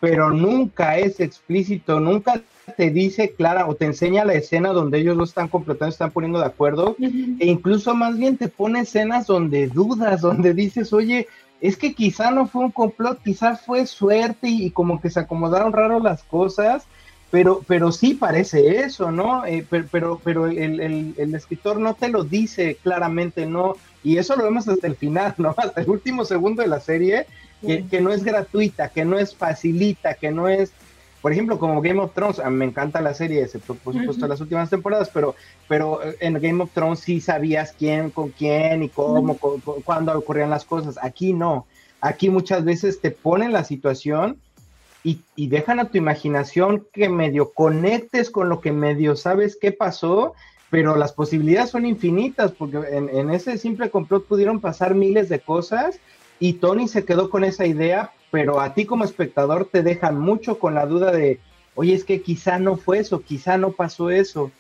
[0.01, 2.43] pero nunca es explícito, nunca
[2.77, 6.39] te dice clara o te enseña la escena donde ellos lo están completando, están poniendo
[6.39, 11.29] de acuerdo, e incluso más bien te pone escenas donde dudas, donde dices, oye,
[11.61, 15.73] es que quizá no fue un complot, quizá fue suerte y, como que se acomodaron
[15.73, 16.87] raro las cosas,
[17.31, 19.45] pero, pero sí parece eso, ¿no?
[19.45, 20.81] Eh, pero pero, el,
[21.17, 23.75] el, escritor no te lo dice claramente, ¿no?
[24.03, 25.51] Y eso lo vemos hasta el final, ¿no?
[25.57, 27.27] Hasta el último segundo de la serie,
[27.61, 30.73] que, que no es gratuita, que no es facilita, que no es
[31.21, 34.71] por ejemplo, como Game of Thrones, me encanta la serie, excepto por supuesto las últimas
[34.71, 35.35] temporadas, pero,
[35.67, 39.37] pero eh, en Game of Thrones sí sabías quién con quién y cómo,
[39.85, 40.99] cuándo ocurrían las cosas.
[41.03, 41.67] Aquí no.
[42.01, 44.39] Aquí muchas veces te ponen la situación
[45.03, 50.35] y, dejan a tu imaginación que medio conectes con lo que medio sabes qué pasó,
[50.71, 55.41] pero las posibilidades son infinitas, porque en, en ese simple complot pudieron pasar miles de
[55.41, 55.99] cosas
[56.41, 60.59] y Tony se quedó con esa idea pero a ti como espectador te dejan mucho
[60.59, 61.41] con la duda de,
[61.75, 64.51] oye, es que quizá no fue eso, quizá no pasó eso.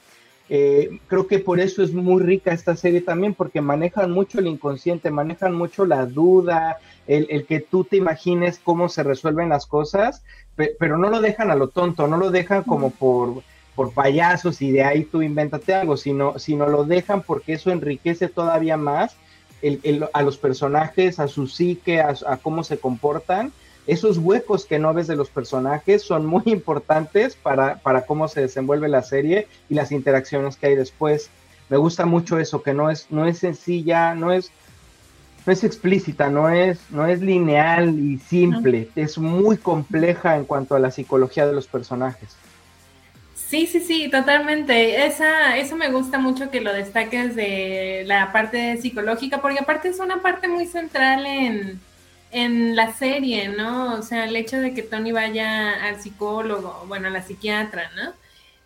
[0.51, 4.47] Eh, creo que por eso es muy rica esta serie también, porque manejan mucho el
[4.47, 10.23] inconsciente, manejan mucho la duda, el, que tú te imagines cómo se resuelven las cosas,
[10.79, 13.43] pero no lo dejan a lo tonto, no lo dejan como por,
[13.75, 18.29] por payasos y de ahí tú invéntate algo, sino, sino lo dejan porque eso enriquece
[18.29, 19.17] todavía más
[20.12, 23.53] a los personajes, a su psique, a, cómo se comportan.
[23.87, 28.42] Esos huecos que no ves de los personajes son muy importantes para, para cómo se
[28.42, 31.31] desenvuelve la serie y las interacciones que hay después.
[31.68, 34.51] Me gusta mucho eso, que no es, no es sencilla, no es,
[35.47, 40.75] no es explícita, no es, no es lineal y simple, es muy compleja en cuanto
[40.75, 42.37] a la psicología de los personajes.
[43.48, 45.06] Sí, sí, sí, totalmente.
[45.06, 50.00] Esa, eso me gusta mucho que lo destaques de la parte psicológica, porque aparte es
[50.00, 51.80] una parte muy central en,
[52.30, 53.94] en la serie, ¿no?
[53.94, 58.12] O sea, el hecho de que Tony vaya al psicólogo, bueno, a la psiquiatra, ¿no?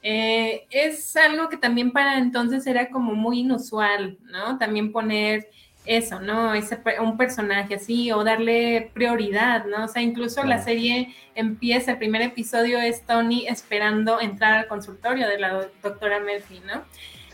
[0.03, 4.59] Eh, es algo que también para entonces era como muy inusual, ¿no?
[4.59, 5.49] También poner
[5.85, 6.55] eso, ¿no?
[6.55, 9.85] Ese, un personaje así o darle prioridad, ¿no?
[9.85, 15.29] O sea, incluso la serie empieza, el primer episodio es Tony esperando entrar al consultorio
[15.29, 16.83] de la doctora Murphy, ¿no?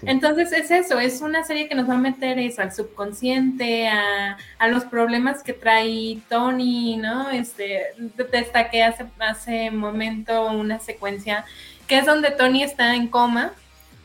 [0.02, 4.38] Entonces es eso, es una serie que nos va a meter eso al subconsciente, a,
[4.58, 7.30] a los problemas que trae Tony, ¿no?
[7.30, 7.82] Este,
[8.16, 11.44] te destaqué hace, hace momento una secuencia
[11.88, 13.52] que es donde Tony está en coma,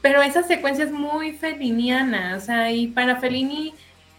[0.02, 3.74] pero esa secuencia es muy feliniana, o sea, y para Felini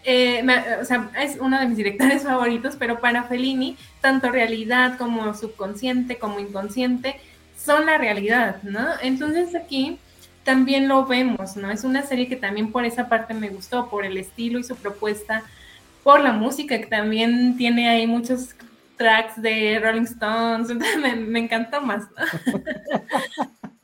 [0.05, 0.45] eh,
[0.81, 6.19] o sea, es uno de mis directores favoritos, pero para Fellini, tanto realidad como subconsciente,
[6.19, 7.17] como inconsciente,
[7.57, 8.87] son la realidad, ¿no?
[9.03, 9.99] Entonces aquí
[10.45, 11.71] también lo vemos, ¿no?
[11.71, 14.77] Es una serie que también por esa parte me gustó, por el estilo y su
[14.77, 15.43] propuesta,
[16.03, 18.55] por la música, que también tiene ahí muchos
[18.97, 22.53] tracks de Rolling Stones, entonces me, encantó más, ¿no?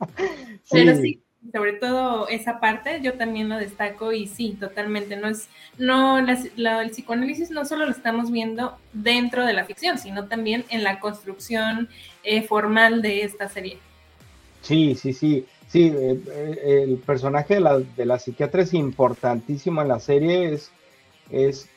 [0.71, 5.49] Pero sí, sobre todo esa parte, yo también lo destaco y sí, totalmente, no es,
[5.77, 10.83] no, el psicoanálisis no solo lo estamos viendo dentro de la ficción, sino también en
[10.83, 11.89] la construcción
[12.23, 13.77] eh, formal de esta serie.
[14.61, 19.81] Sí, sí, sí, sí, eh, eh, el personaje de la, de la, psiquiatra es importantísimo
[19.81, 20.71] en la serie, es,
[21.31, 21.67] es,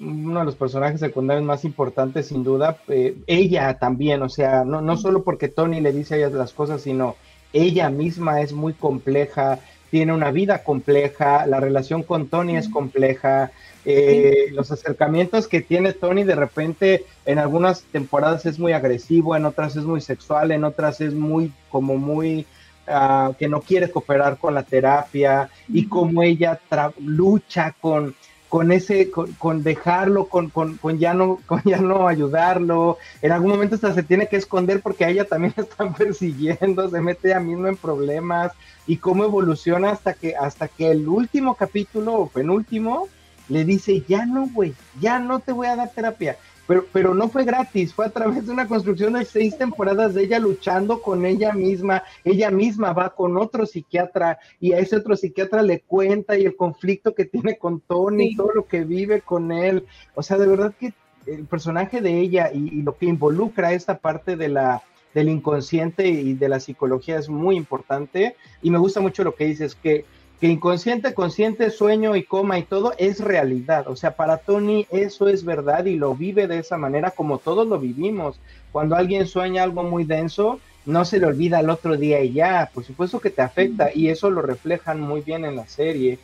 [0.00, 2.78] uno de los personajes secundarios más importantes sin duda,
[3.26, 6.82] ella también, o sea, no, no solo porque Tony le dice a ella las cosas,
[6.82, 7.16] sino
[7.52, 9.58] ella misma es muy compleja,
[9.90, 13.52] tiene una vida compleja, la relación con Tony es compleja,
[13.84, 19.44] eh, los acercamientos que tiene Tony de repente en algunas temporadas es muy agresivo, en
[19.44, 22.46] otras es muy sexual, en otras es muy como muy
[22.88, 26.60] ah, que no quiere cooperar con la terapia y como ella
[26.98, 28.14] lucha con
[28.48, 32.98] con ese, con, dejarlo, con, con, con, ya no, con ya no ayudarlo.
[33.22, 36.88] En algún momento hasta se tiene que esconder porque a ella también la están persiguiendo,
[36.90, 38.52] se mete a mismo en problemas
[38.86, 43.08] y cómo evoluciona hasta que, hasta que el último capítulo o penúltimo
[43.48, 46.36] le dice, ya no, güey, ya no te voy a dar terapia.
[46.66, 50.24] Pero, pero no fue gratis, fue a través de una construcción de seis temporadas de
[50.24, 52.02] ella luchando con ella misma.
[52.24, 56.56] Ella misma va con otro psiquiatra y a ese otro psiquiatra le cuenta y el
[56.56, 59.86] conflicto que tiene con Tony, todo lo que vive con él.
[60.14, 60.92] O sea, de verdad que
[61.26, 64.82] el personaje de ella y, lo que involucra esta parte de la,
[65.14, 68.36] del inconsciente y de la psicología es muy importante.
[68.62, 70.04] Y me gusta mucho lo que dices, que
[70.40, 73.88] que inconsciente, consciente, sueño y coma y todo es realidad.
[73.88, 77.66] O sea, para Tony eso es verdad y lo vive de esa manera como todos
[77.66, 78.38] lo vivimos.
[78.72, 82.70] Cuando alguien sueña algo muy denso, no se le olvida el otro día y ya,
[82.72, 86.18] por supuesto que te afecta y eso lo reflejan muy bien en la serie.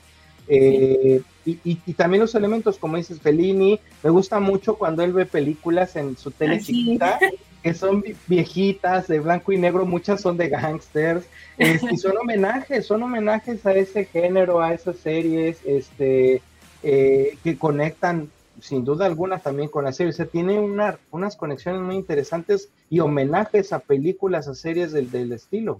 [0.48, 5.96] Eh, y, también los elementos, como dices, Fellini, me gusta mucho cuando él ve películas
[5.96, 7.18] en su tele chiquita,
[7.62, 11.24] que son viejitas, de blanco y negro, muchas son de gangsters,
[11.58, 16.42] este, y son homenajes, son homenajes a ese género, a esas series, este,
[16.82, 20.10] eh, que conectan sin duda alguna también con la serie.
[20.10, 25.10] O sea, tiene una, unas conexiones muy interesantes y homenajes a películas, a series del,
[25.10, 25.78] del estilo.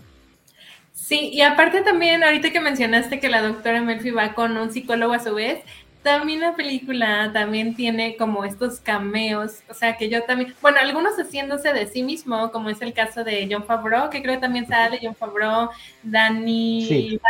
[0.92, 5.14] Sí, y aparte también, ahorita que mencionaste que la doctora Murphy va con un psicólogo
[5.14, 5.64] a su vez,
[6.02, 11.16] también la película también tiene como estos cameos, o sea que yo también, bueno, algunos
[11.16, 14.66] haciéndose de sí mismo, como es el caso de John Favreau, que creo que también
[14.66, 15.70] sale John Favreau,
[16.02, 17.20] Danny sí.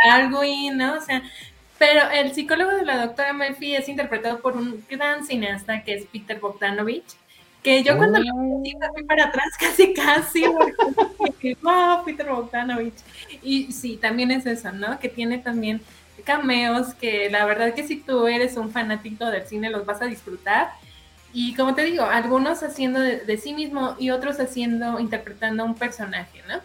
[0.73, 0.95] ¿no?
[0.95, 1.21] O sea,
[1.77, 6.05] pero el psicólogo de la doctora Murphy es interpretado por un gran cineasta que es
[6.05, 7.15] Peter Bogdanovich,
[7.61, 10.43] que yo cuando lo vi fui para atrás casi casi,
[11.17, 12.95] porque, wow, Peter Bogdanovich.
[13.41, 14.99] Y sí, también es eso, ¿no?
[14.99, 15.81] Que tiene también
[16.23, 20.05] cameos que la verdad que si tú eres un fanático del cine los vas a
[20.05, 20.71] disfrutar.
[21.33, 26.43] Y como te digo, algunos haciendo de, sí mismo y otros haciendo, interpretando un personaje,
[26.47, 26.59] ¿no?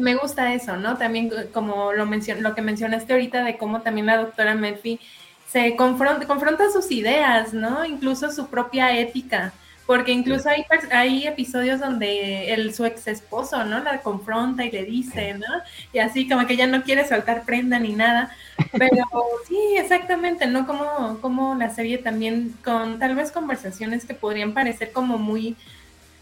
[0.00, 0.96] Me gusta eso, ¿no?
[0.96, 4.98] También como lo, lo que mencionaste ahorita de cómo también la doctora Murphy
[5.46, 7.84] se confronta, confronta sus ideas, ¿no?
[7.84, 9.52] Incluso su propia ética
[9.90, 13.82] porque incluso hay, hay episodios donde el, su ex esposo, ¿no?
[13.82, 15.48] La confronta y le dice, ¿no?
[15.92, 18.30] Y así como que ya no quiere soltar prenda ni nada.
[18.70, 19.04] Pero
[19.48, 20.64] sí, exactamente, ¿no?
[20.64, 25.56] Como, como la serie también con tal vez conversaciones que podrían parecer como muy,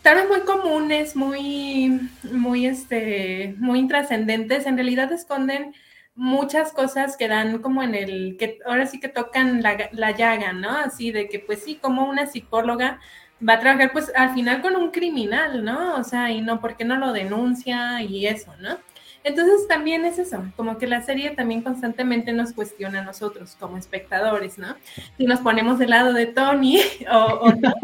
[0.01, 5.75] tal vez muy comunes, muy, muy, este, muy intrascendentes, en realidad esconden
[6.15, 10.55] muchas cosas que dan como en el, que ahora sí que tocan la, la llaga,
[10.55, 10.71] ¿no?
[10.71, 12.99] Así de que pues sí, como una psicóloga
[13.47, 15.97] va a trabajar pues al final con un criminal, ¿no?
[15.97, 18.79] O sea, y no, porque no lo denuncia y eso, ¿no?
[19.25, 23.77] Entonces también es eso, como que la serie también constantemente nos cuestiona a nosotros como
[23.77, 24.77] espectadores, ¿no?
[25.17, 26.81] Si nos ponemos del lado de Tony
[27.13, 27.75] o, no,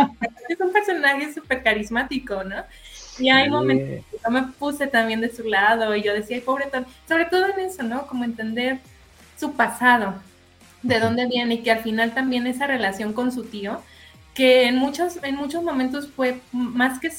[0.49, 2.65] es un personaje súper carismático, ¿no?
[3.19, 6.67] Y hay momentos que yo me puse también de su lado y yo decía, pobre
[6.67, 8.07] Tony, sobre todo en eso, ¿no?
[8.07, 8.79] Como entender
[9.37, 10.15] su pasado,
[10.83, 13.81] de dónde viene y que al final también esa relación con su tío,
[14.35, 17.11] que en muchos, en muchos momentos fue más que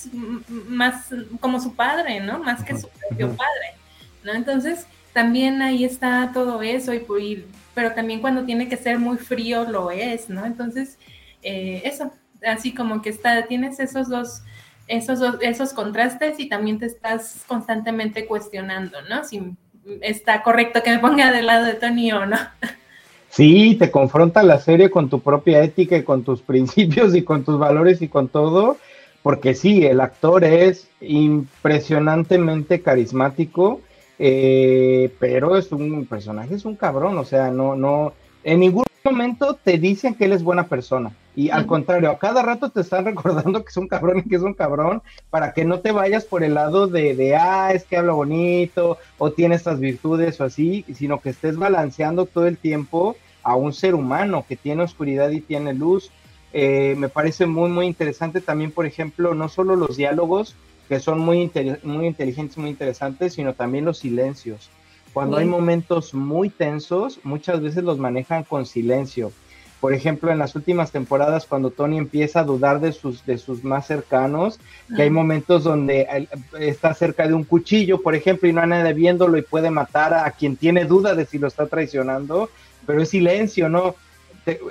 [0.68, 1.08] más
[1.40, 2.40] como su padre, ¿no?
[2.40, 3.76] Más que su propio padre,
[4.24, 4.34] ¿no?
[4.34, 9.64] Entonces, también ahí está todo eso, y, pero también cuando tiene que ser muy frío
[9.64, 10.46] lo es, ¿no?
[10.46, 10.98] Entonces,
[11.42, 12.12] eh, eso,
[12.46, 14.42] así como que está, tienes esos dos,
[14.88, 19.24] esos dos, esos contrastes y también te estás constantemente cuestionando, ¿no?
[19.24, 19.56] Si
[20.02, 22.38] está correcto que me ponga del lado de Tony o no.
[23.36, 27.44] Sí, te confronta la serie con tu propia ética y con tus principios y con
[27.44, 28.78] tus valores y con todo,
[29.24, 33.82] porque sí, el actor es impresionantemente carismático,
[34.20, 38.14] eh, pero es un personaje, es un cabrón, o sea, no, no,
[38.46, 41.12] en ningún momento te dicen que él es buena persona.
[41.36, 44.38] Y al contrario, a cada rato te están recordando que es un cabrón y que
[44.38, 47.84] es un cabrón para que no te vayas por el lado de, de, ah, es
[47.84, 52.58] que habla bonito o tiene estas virtudes o así, sino que estés balanceando todo el
[52.58, 56.12] tiempo a un ser humano que tiene oscuridad y tiene luz.
[56.52, 60.56] Eh, me parece muy, muy interesante también, por ejemplo, no solo los diálogos,
[60.90, 61.52] que son muy,
[61.84, 64.70] muy inteligentes, muy interesantes, sino también los silencios.
[65.14, 69.32] Cuando hay momentos muy tensos, muchas veces los manejan con silencio.
[69.80, 73.64] Por ejemplo, en las últimas temporadas, cuando Tony empieza a dudar de sus, de sus
[73.64, 74.60] más cercanos,
[74.96, 76.28] que hay momentos donde
[76.60, 80.16] está cerca de un cuchillo, por ejemplo, y no hay nadie viéndolo y puede matar
[80.16, 82.50] a quien tiene duda de si lo está traicionando,
[82.86, 83.96] pero es silencio, ¿no?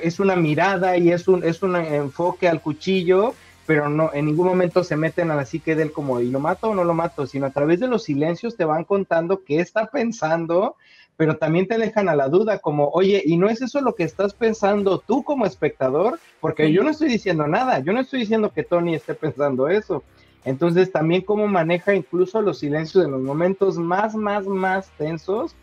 [0.02, 3.34] Es una mirada y es un, es un enfoque al cuchillo,
[3.66, 6.38] pero no, en ningún momento se meten a la psique de él como, ¿y lo
[6.38, 7.26] mato o no lo mato?
[7.26, 10.76] Sino a través de los silencios te van contando qué está pensando,
[11.16, 14.04] pero también te dejan a la duda como, oye, ¿y no es eso lo que
[14.04, 16.20] estás pensando tú como espectador?
[16.40, 20.04] Porque yo no estoy diciendo nada, yo no estoy diciendo que Tony esté pensando eso.
[20.44, 25.56] Entonces también cómo maneja incluso los silencios en los momentos más, más, más tensos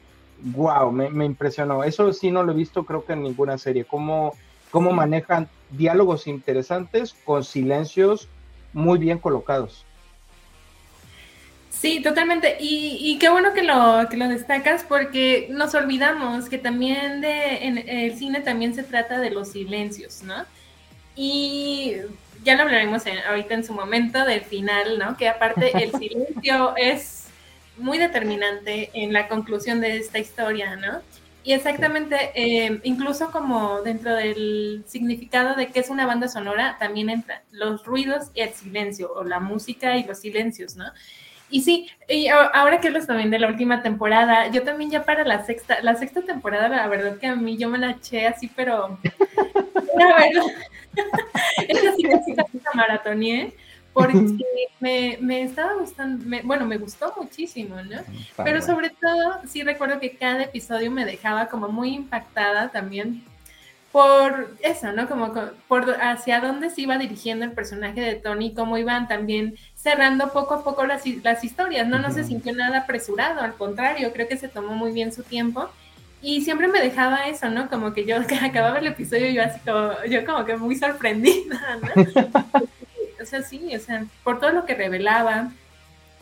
[0.43, 1.83] wow, me, impresionó.
[1.83, 3.85] Eso sí no lo he visto creo que en ninguna serie.
[3.85, 4.35] Cómo,
[4.69, 8.27] cómo manejan diálogos interesantes con silencios
[8.73, 9.85] muy bien colocados.
[11.69, 12.57] Sí, totalmente.
[12.59, 17.77] Y, qué bueno que lo, que lo destacas porque nos olvidamos que también de, en
[17.77, 20.45] el cine también se trata de los silencios, ¿no?
[21.15, 21.95] Y
[22.43, 25.17] ya lo hablaremos ahorita en su momento del final, ¿no?
[25.17, 27.20] Que aparte el silencio es
[27.81, 31.01] muy determinante en la conclusión de esta historia, ¿no?
[31.43, 37.09] Y exactamente, eh, incluso como dentro del significado de qué es una banda sonora, también
[37.09, 40.85] entran los ruidos y el silencio, o la música y los silencios, ¿no?
[41.51, 45.25] y sí, y ahora que hablas también de la última temporada, yo también ya para
[45.25, 48.49] la sexta, la sexta temporada, la verdad que a mí yo me la eché así,
[48.55, 48.97] pero
[49.97, 50.43] la verdad,
[51.67, 52.03] esa sí
[52.33, 53.53] la maratoné
[53.93, 54.13] porque
[54.79, 58.01] me, me, estaba gustando, bueno, me gustó muchísimo, ¿no?
[58.43, 63.23] Pero sobre todo, sí recuerdo que cada episodio me dejaba como muy impactada también
[63.91, 65.07] por eso, ¿no?
[65.07, 65.33] Como
[65.67, 70.55] por hacia dónde se iba dirigiendo el personaje de Tony, cómo iban también cerrando poco
[70.55, 71.99] a poco las, las historias, ¿no?
[71.99, 75.69] No se sintió nada apresurado, al contrario, creo que se tomó muy bien su tiempo.
[76.21, 77.67] Y siempre me dejaba eso, ¿no?
[77.69, 81.77] Como que yo que acababa el episodio yo así como, yo como que muy sorprendida,
[81.81, 82.61] ¿no?
[83.21, 85.51] o sea, sí, o sea, por todo lo que revelaba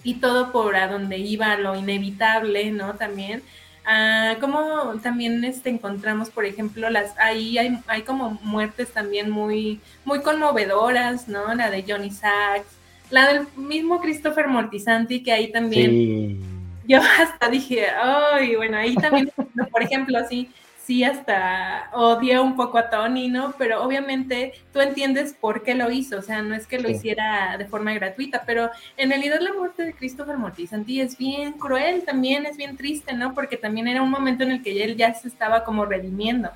[0.04, 2.96] y todo por a donde iba, lo inevitable, ¿no?
[2.96, 3.44] También
[3.92, 9.80] Ah, como también este, encontramos, por ejemplo, las ahí hay, hay como muertes también muy,
[10.06, 11.56] muy conmovedoras, ¿no?
[11.56, 12.68] La de Johnny Sachs,
[13.10, 16.40] la del mismo Christopher Mortisanti, que ahí también
[16.88, 19.32] yo hasta dije, ay, bueno, ahí también,
[19.72, 20.52] por ejemplo, sí,
[20.90, 23.54] sí hasta odia un poco a Tony, ¿no?
[23.60, 27.58] Pero obviamente tú entiendes por qué lo hizo, o sea, no es que lo hiciera
[27.60, 32.48] de forma gratuita, pero en realidad la muerte de Christopher Mortisanti es bien cruel, también
[32.48, 33.36] es bien triste, ¿no?
[33.36, 36.50] Porque también era un momento en el que él ya se estaba como redimiendo.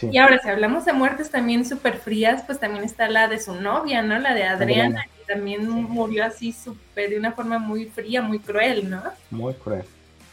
[0.00, 3.54] Y ahora, si hablamos de muertes también súper frías, pues también está la de su
[3.54, 4.18] novia, ¿no?
[4.18, 8.90] La de Adriana, que también murió así súper, de una forma muy fría, muy cruel,
[8.90, 9.04] ¿no?
[9.30, 9.84] Muy cruel.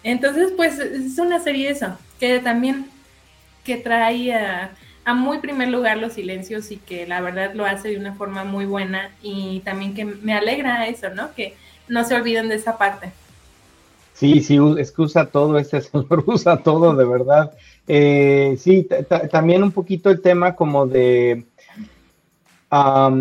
[0.01, 2.87] Entonces, pues es una serie eso, que también
[3.69, 4.71] que trae a,
[5.13, 8.65] muy primer lugar los silencios y que la verdad lo hace de una forma muy
[8.65, 11.33] buena y también que me alegra eso, ¿no?
[11.35, 11.55] Que
[11.87, 13.11] no se olviden de esa parte.
[14.13, 17.51] Sí, sí, es que usa todo, este señor usa todo, de verdad.
[17.87, 18.87] Eh, sí,
[19.31, 21.45] también un poquito el tema como de...
[22.71, 23.11] a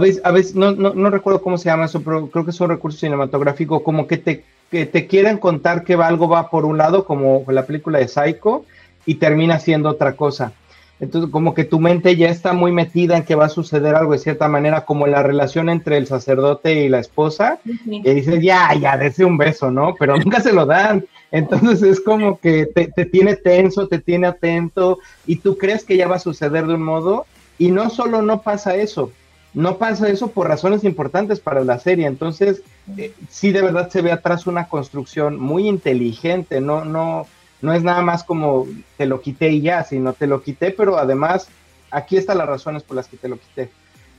[0.00, 2.70] veces, a veces no, no, recuerdo cómo se llama eso, pero creo que es un
[2.70, 7.04] recurso cinematográfico, como que te, que te quieren contar que algo va por un lado,
[7.04, 8.64] como la película de Psycho,
[9.06, 10.52] y termina siendo otra cosa.
[11.00, 14.12] Entonces, como que tu mente ya está muy metida en que va a suceder algo
[14.12, 18.72] de cierta manera, como la relación entre el sacerdote y la esposa, y dices, ya,
[18.74, 19.94] ya, dése un beso, ¿no?
[19.98, 21.04] Pero nunca se lo dan.
[21.32, 25.96] Entonces es como que te, te, tiene tenso, te tiene atento, y tú crees que
[25.96, 27.26] ya va a suceder de un modo,
[27.58, 29.10] y no solo no pasa eso,
[29.52, 32.06] no pasa eso por razones importantes para la serie.
[32.06, 32.62] Entonces,
[32.96, 37.26] eh, sí de verdad se ve atrás una construcción muy inteligente, no, no,
[37.62, 40.98] no es nada más como te lo quité y ya, sino te lo quité, pero
[40.98, 41.48] además
[41.90, 43.70] aquí están las razones por las que te lo quité.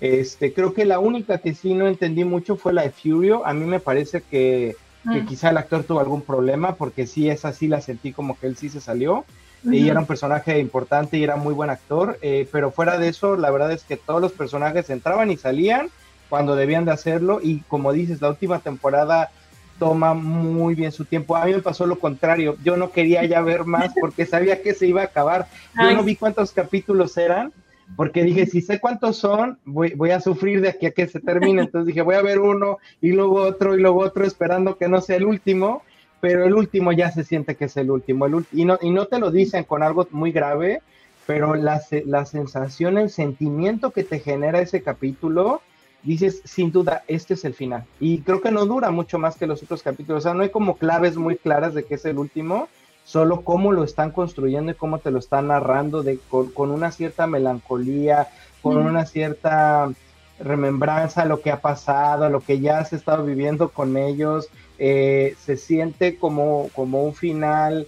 [0.01, 3.45] Este, creo que la única que sí no entendí mucho fue la de Furio.
[3.45, 5.25] A mí me parece que, mm.
[5.25, 8.57] quizá el actor tuvo algún problema, porque sí, esa sí la sentí como que él
[8.57, 9.25] sí se salió.
[9.63, 12.19] Y era un personaje importante y era muy buen actor.
[12.21, 15.89] Eh, pero fuera de eso, la verdad es que todos los personajes entraban y salían
[16.29, 17.39] cuando debían de hacerlo.
[17.41, 19.31] Y como dices, la última temporada
[19.80, 21.36] toma muy bien su tiempo.
[21.36, 22.55] A mí me pasó lo contrario.
[22.63, 25.47] Yo no quería ya ver más porque sabía que se iba a acabar.
[25.80, 27.51] Yo no vi cuántos capítulos eran
[27.95, 31.19] porque dije, si sé cuántos son, voy, voy, a sufrir de aquí a que se
[31.19, 31.61] termine.
[31.63, 35.01] Entonces dije, voy a ver uno y luego otro y luego otro esperando que no
[35.01, 35.84] sea el último.
[36.21, 38.26] Pero el último ya se siente que es el último.
[38.26, 40.82] El y, no, y no te lo dicen con algo muy grave,
[41.28, 45.61] pero la, la sensación, el sentimiento que te genera ese capítulo,
[46.06, 47.84] dices, sin duda, este es el final.
[47.99, 50.20] Y creo que no dura mucho más que los otros capítulos.
[50.20, 52.70] O sea, no hay como claves muy claras de que es el último,
[53.03, 57.28] solo cómo lo están construyendo y cómo te lo están narrando de, con, una cierta
[57.28, 58.28] melancolía,
[58.62, 59.91] con una cierta
[60.39, 64.49] remembranza a lo que ha pasado, a lo que ya has estado viviendo con ellos.
[64.78, 67.88] Eh, se siente como, como un final.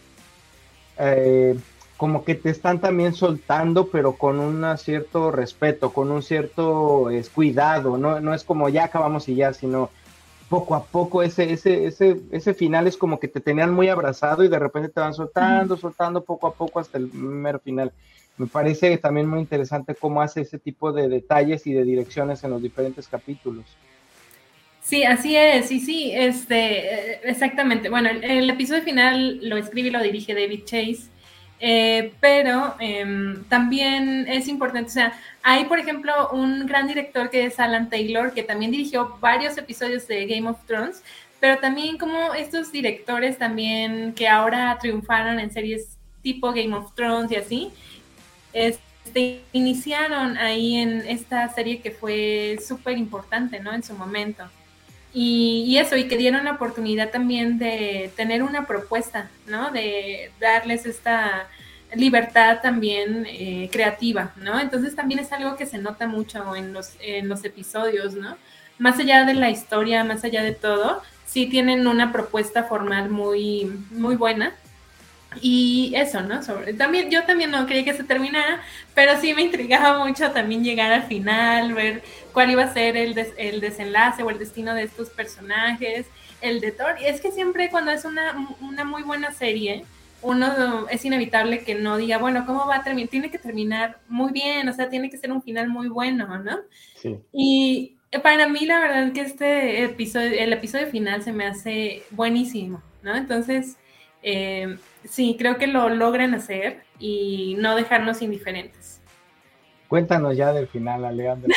[0.97, 1.57] Eh,
[1.97, 7.97] como que te están también soltando, pero con un cierto respeto, con un cierto cuidado,
[7.97, 8.19] ¿no?
[8.19, 9.89] no es como ya acabamos y ya, sino
[10.47, 14.43] poco a poco ese, ese, ese, ese final es como que te tenían muy abrazado
[14.43, 17.91] y de repente te van soltando, soltando poco a poco hasta el mero final.
[18.37, 22.51] Me parece también muy interesante cómo hace ese tipo de detalles y de direcciones en
[22.51, 23.65] los diferentes capítulos.
[24.81, 27.89] Sí, así es, sí, sí, este, exactamente.
[27.89, 31.16] Bueno, el, el episodio final lo escribe y lo dirige David Chase.
[31.59, 37.45] Eh, pero em, también es importante, o sea, hay por ejemplo un gran director que
[37.45, 41.01] es Alan Taylor, que también dirigió varios episodios de Game of Thrones,
[41.39, 47.31] pero también como estos directores también que ahora triunfaron en series tipo Game of Thrones
[47.31, 47.71] y así,
[48.53, 53.73] este, iniciaron ahí en esta serie que fue súper importante, ¿no?
[53.73, 54.43] En su momento.
[55.13, 59.71] Y, eso, y que dieron la oportunidad también de tener una propuesta, ¿no?
[59.71, 61.47] De darles esta
[61.95, 64.59] libertad también eh, creativa, ¿no?
[64.59, 68.37] Entonces también es algo que se nota mucho en los, en los episodios, ¿no?
[68.79, 73.71] más allá de la historia, más allá de todo, sí tienen una propuesta formal muy,
[73.91, 74.53] muy buena.
[75.41, 76.43] Y eso, ¿no?
[76.43, 78.61] Sobre, también, yo también no quería que se terminara,
[78.93, 83.17] pero sí me intrigaba mucho también llegar al final, ver cuál iba a ser el,
[83.37, 86.07] el desenlace o el destino de estos personajes,
[86.41, 86.95] el de Thor.
[87.01, 89.85] Y es que siempre cuando es una, una muy buena serie,
[90.21, 93.09] uno es inevitable que no diga, bueno, ¿cómo va a terminar?
[93.09, 96.57] Tiene que terminar muy bien, o sea, tiene que ser un final muy bueno, ¿no?
[96.95, 97.17] Sí.
[97.31, 102.81] Y para mí, la verdad que este episodio, el episodio final se me hace buenísimo,
[103.03, 103.15] ¿no?
[103.15, 103.77] Entonces,
[104.23, 104.77] eh,
[105.07, 109.01] sí, creo que lo logran hacer y no dejarnos indiferentes.
[109.87, 111.49] Cuéntanos ya del final, Alejandro.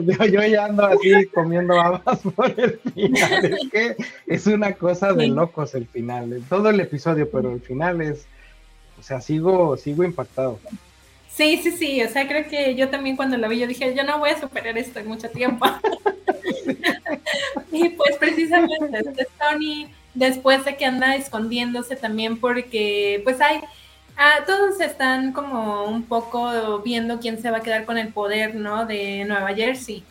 [0.00, 3.44] yo, ya ando así comiendo habas por el final.
[3.44, 3.96] Es que
[4.26, 6.42] es una cosa de locos el final.
[6.48, 8.26] Todo el episodio, pero el final es.
[8.98, 10.58] O sea, sigo, sigo impactado.
[11.28, 12.02] Sí, sí, sí.
[12.02, 14.40] O sea, creo que yo también cuando lo vi, yo dije, yo no voy a
[14.40, 15.66] superar esto en mucho tiempo.
[17.72, 23.60] y pues precisamente este Tony, después de que anda escondiéndose también porque pues hay
[24.18, 28.54] Ah, todos están como un poco viendo quién se va a quedar con el poder,
[28.54, 28.86] ¿no?
[28.86, 30.04] De Nueva Jersey.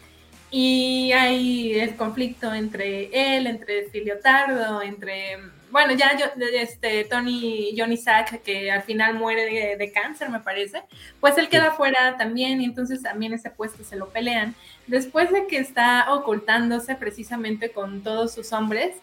[0.52, 5.38] Y hay el conflicto entre él, entre Filiotardo, entre,
[5.72, 10.84] bueno, ya yo, este, Tony, Johnny Sack, que al final muere de, cáncer, me parece,
[11.20, 14.54] pues él queda fuera también y entonces también ese puesto se lo pelean.
[14.86, 18.96] Después de que está ocultándose precisamente con todos sus hombres,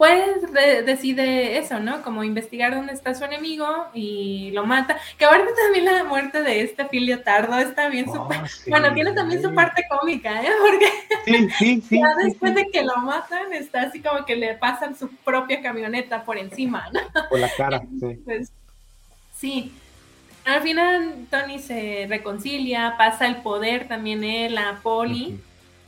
[0.00, 0.40] pues
[0.86, 2.00] decide eso, ¿no?
[2.00, 4.98] Como investigar dónde está su enemigo y lo mata.
[5.18, 8.40] Que ahora también la muerte de este Filio Tardo está bien oh, súper...
[8.66, 10.48] Bueno, tiene también su parte cómica, ¿eh?
[10.58, 15.14] Porque sí, ya después de que lo matan, está así como que le pasan su
[15.16, 17.00] propia camioneta por encima, ¿no?
[17.28, 18.18] Por la cara, sí.
[18.24, 18.50] Pues,
[19.36, 19.74] sí.
[20.46, 25.38] Al final Tony se reconcilia, pasa el poder también él a Polly.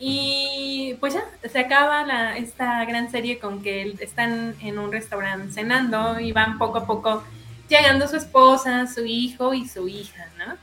[0.04, 5.52] Y pues ya, se acaba la, esta gran serie con que están en un restaurante
[5.52, 7.22] cenando y van poco a poco
[7.68, 10.56] llegando su esposa, su hijo y su hija, ¿no?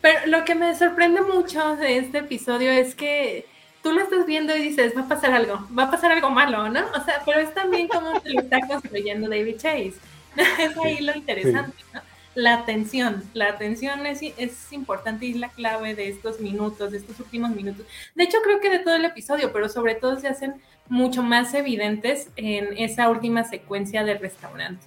[0.00, 3.44] Pero lo que me sorprende mucho de este episodio es que
[3.82, 6.70] tú lo estás viendo y dices, va a pasar algo, va a pasar algo malo,
[6.70, 6.80] ¿no?
[6.98, 9.92] O sea, pero es también como te lo está construyendo David Chase.
[10.58, 12.00] es ahí lo interesante, ¿no?
[12.34, 13.22] La atención.
[13.34, 14.22] La atención es,
[14.72, 17.86] importante y es la clave de estos minutos, de estos últimos minutos.
[18.14, 21.54] De hecho, creo que de todo el episodio, pero sobre todo se hacen mucho más
[21.54, 24.84] evidentes en esa última secuencia del restaurante.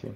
[0.00, 0.08] Sí,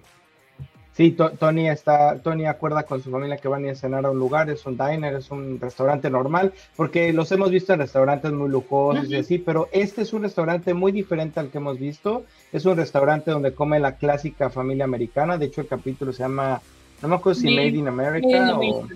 [1.39, 4.19] Tony está, Tony acuerda con su familia que van a ir a cenar a un
[4.19, 8.49] lugar, es un diner, es un restaurante normal, porque los hemos visto en restaurantes muy
[8.49, 12.25] lujosos y así, pero este es un restaurante muy diferente al que hemos visto.
[12.53, 15.37] Es un restaurante donde come la clásica familia americana.
[15.37, 16.63] De hecho, el capítulo se llama,
[17.03, 18.87] no me acuerdo si Made in America o.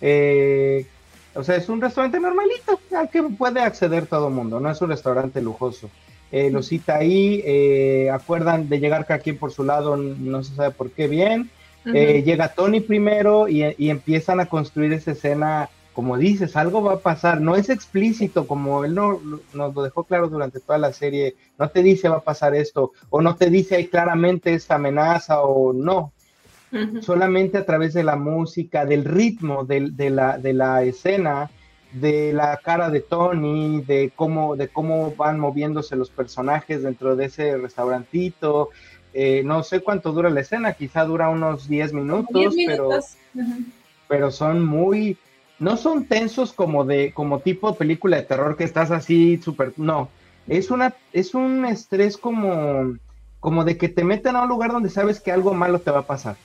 [0.00, 0.86] Eh,
[1.34, 4.80] o sea, es un restaurante normalito al que puede acceder todo el mundo, no es
[4.80, 5.90] un restaurante lujoso
[6.32, 10.54] eh, lo cita ahí, eh, acuerdan de llegar cada quien por su lado, no se
[10.54, 11.50] sabe por qué bien.
[11.94, 16.98] Eh, llega Tony primero y, empiezan a construir esa escena, como dices, algo va a
[16.98, 19.20] pasar, no es explícito, como él no,
[19.54, 22.90] nos lo dejó claro durante toda la serie, no te dice va a pasar esto,
[23.08, 26.12] o no te dice ahí claramente esta amenaza, o no.
[27.00, 31.48] Solamente a través de la música, del ritmo de, la, de la escena,
[32.00, 37.26] de la cara de Tony, de cómo, de cómo van moviéndose los personajes dentro de
[37.26, 38.70] ese restaurantito.
[39.14, 42.90] Eh, no sé cuánto dura la escena, quizá dura unos 10 minutos, pero,
[44.08, 45.16] pero son muy,
[45.58, 50.10] no son tensos como de, como tipo película de terror que estás así súper, no,
[50.48, 52.98] es una, es un estrés como,
[53.40, 56.00] como de que te meten a un lugar donde sabes que algo malo te va
[56.00, 56.36] a pasar,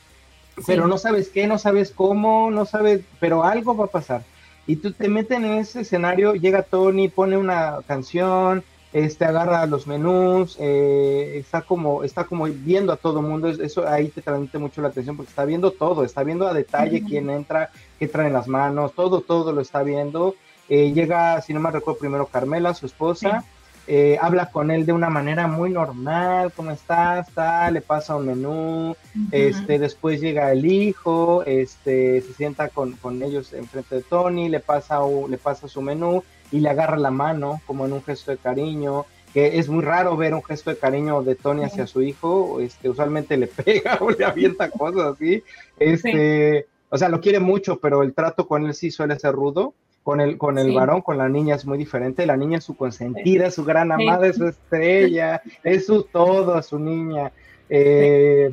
[0.65, 4.23] pero no sabes qué, no sabes cómo, no sabes, pero algo va a pasar
[4.67, 9.87] y tú te meten en ese escenario, llega Tony, pone una canción, este agarra los
[9.87, 14.57] menús, eh, está como, está como viendo a todo el mundo, eso ahí te transmite
[14.57, 18.27] mucho la atención porque está viendo todo, está viendo a detalle quién entra, qué trae
[18.27, 20.35] en las manos, todo, todo lo está viendo.
[20.67, 23.45] Eh, llega, si no me recuerdo, primero Carmela, su esposa,
[23.93, 27.27] eh, habla con él de una manera muy normal, ¿cómo estás?
[27.73, 28.95] le pasa un menú,
[29.33, 34.61] este, después llega el hijo, este, se sienta con, con ellos enfrente de Tony, le
[34.61, 36.23] pasa, le pasa su menú
[36.53, 40.15] y le agarra la mano como en un gesto de cariño, que es muy raro
[40.15, 44.09] ver un gesto de cariño de Tony hacia su hijo, este, usualmente le pega o
[44.09, 45.43] le avienta cosas así,
[45.77, 49.73] este, o sea, lo quiere mucho, pero el trato con él sí suele ser rudo.
[50.03, 52.25] Con el, con el varón, con la niña es muy diferente.
[52.25, 56.79] La niña es su consentida, su gran amada, es su estrella, es su todo, su
[56.79, 57.31] niña.
[57.69, 58.51] Eh,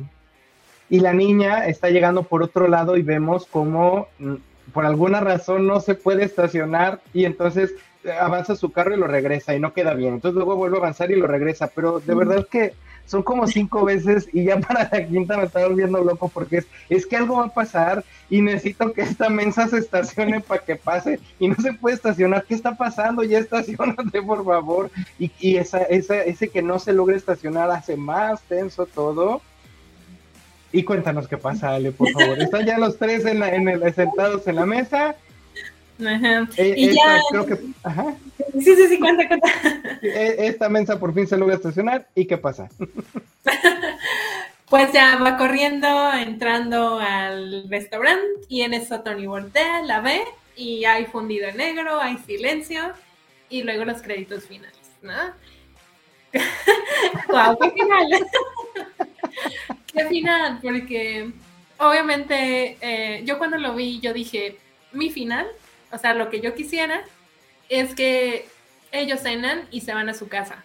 [0.89, 4.35] y la niña está llegando por otro lado y vemos cómo mm,
[4.73, 7.73] por alguna razón no se puede estacionar y entonces
[8.19, 10.15] avanza su carro y lo regresa y no queda bien.
[10.15, 11.71] Entonces luego vuelve a avanzar y lo regresa.
[11.73, 12.73] Pero de verdad que
[13.09, 16.67] son como cinco veces y ya para la quinta me estaba volviendo loco porque es,
[16.89, 20.75] es que algo va a pasar y necesito que esta mensa se estacione para que
[20.75, 22.45] pase y no se puede estacionar.
[22.45, 23.23] ¿Qué está pasando?
[23.23, 24.91] Ya estacionate, por favor.
[25.17, 29.41] Y, y esa, esa, ese que no se logra estacionar hace más tenso todo.
[30.71, 32.39] Y cuéntanos qué pasa, Ale, por favor.
[32.39, 35.15] Están ya los tres en, en el, sentados en la mesa
[36.05, 36.47] Ajá.
[36.57, 37.19] Eh, y ya...
[37.29, 38.15] creo que, ajá.
[38.53, 39.47] Sí, sí, sí, cuenta, cuenta.
[40.01, 42.07] E, esta mensa por fin se logra estacionar.
[42.15, 42.69] ¿Y qué pasa?
[44.69, 50.23] pues ya va corriendo, entrando al restaurante y en eso Tony voltea, la ve
[50.55, 52.93] y hay fundido negro, hay silencio
[53.49, 55.13] y luego los créditos finales, ¿no?
[57.29, 58.27] wow, qué final.
[59.93, 61.31] qué final, porque
[61.77, 64.57] obviamente eh, yo cuando lo vi, yo dije,
[64.91, 65.47] mi final
[65.91, 67.01] o sea, lo que yo quisiera
[67.69, 68.47] es que
[68.91, 70.63] ellos cenan y se van a su casa.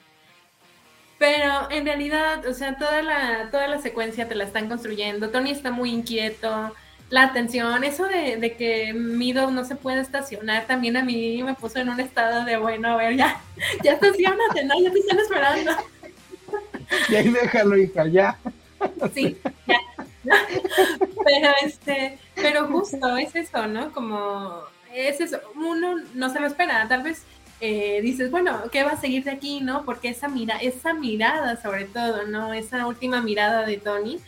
[1.19, 5.31] Pero en realidad, o sea, toda la, toda la secuencia te la están construyendo.
[5.31, 6.75] Tony está muy inquieto.
[7.11, 11.79] La atención, eso de, que Mido no se puede estacionar, también a mí me puso
[11.79, 13.41] en un estado de, bueno, a ver, ya,
[13.85, 14.75] ya estacionate, ¿no?
[14.83, 15.73] Ya te están esperando.
[17.09, 18.39] Y ahí déjalo, hija, ya.
[19.15, 19.79] Sí, ya.
[21.25, 23.93] Pero este, pero justo es eso, ¿no?
[23.93, 24.63] Como
[24.95, 27.25] es eso, uno no se lo espera, tal vez
[27.61, 29.85] eh, dices, bueno, ¿qué va a seguir de aquí, no?
[29.85, 32.53] Porque esa, mira, esa mirada sobre todo, ¿no?
[32.53, 34.19] Esa última mirada de Tony,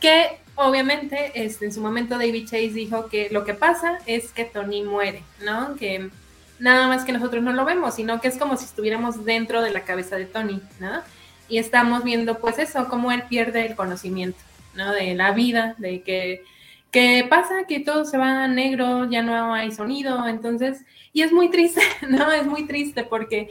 [0.00, 4.44] que obviamente este, en su momento David Chase dijo que lo que pasa es que
[4.44, 5.76] Tony muere, ¿no?
[5.76, 6.10] Que
[6.58, 9.70] nada más que nosotros no lo vemos, sino que es como si estuviéramos dentro de
[9.70, 11.02] la cabeza de Tony, ¿no?
[11.48, 14.38] Y estamos viendo pues eso, cómo él pierde el conocimiento,
[14.74, 14.92] ¿no?
[14.92, 16.44] De la vida, de que
[16.90, 17.64] ¿Qué pasa?
[17.68, 22.30] Que todo se va negro, ya no hay sonido, entonces, y es muy triste, ¿no?
[22.32, 23.50] Es muy triste porque,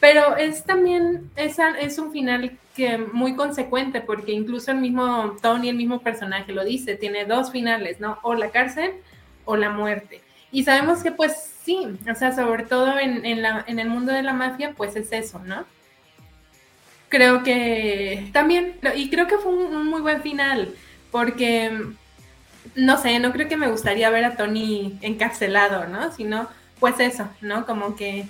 [0.00, 5.68] pero es también, es, es un final que muy consecuente porque incluso el mismo Tony,
[5.68, 8.18] el mismo personaje lo dice, tiene dos finales, ¿no?
[8.22, 8.92] O la cárcel
[9.44, 10.22] o la muerte.
[10.50, 14.12] Y sabemos que pues sí, o sea, sobre todo en, en, la, en el mundo
[14.12, 15.64] de la mafia, pues es eso, ¿no?
[17.10, 20.74] Creo que también, y creo que fue un muy buen final,
[21.10, 21.70] porque
[22.78, 26.12] no sé, no creo que me gustaría ver a Tony encarcelado, ¿no?
[26.12, 26.48] Sino,
[26.78, 27.66] pues eso, ¿no?
[27.66, 28.26] Como que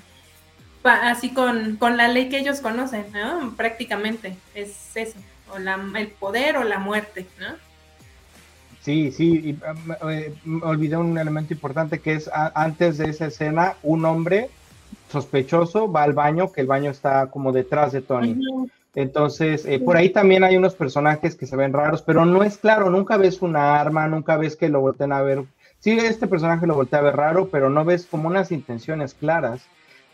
[0.83, 3.55] así con, con la ley que ellos conocen, ¿no?
[3.57, 5.19] Prácticamente es eso,
[5.53, 7.57] o la, el poder o la muerte, ¿no?
[8.81, 9.59] Sí, sí, y,
[10.09, 14.49] eh, olvidé un elemento importante que es antes de esa escena, un hombre
[15.13, 18.41] sospechoso va al baño, que el baño está como detrás de Tony.
[18.95, 22.59] Entonces, eh, por ahí también hay unos personajes que se ven raros, pero no es
[22.59, 25.45] claro, nunca ves una arma, nunca ves que lo volteen a ver.
[25.81, 29.63] Sí, este personaje lo voltea a ver raro, pero no ves como unas intenciones claras.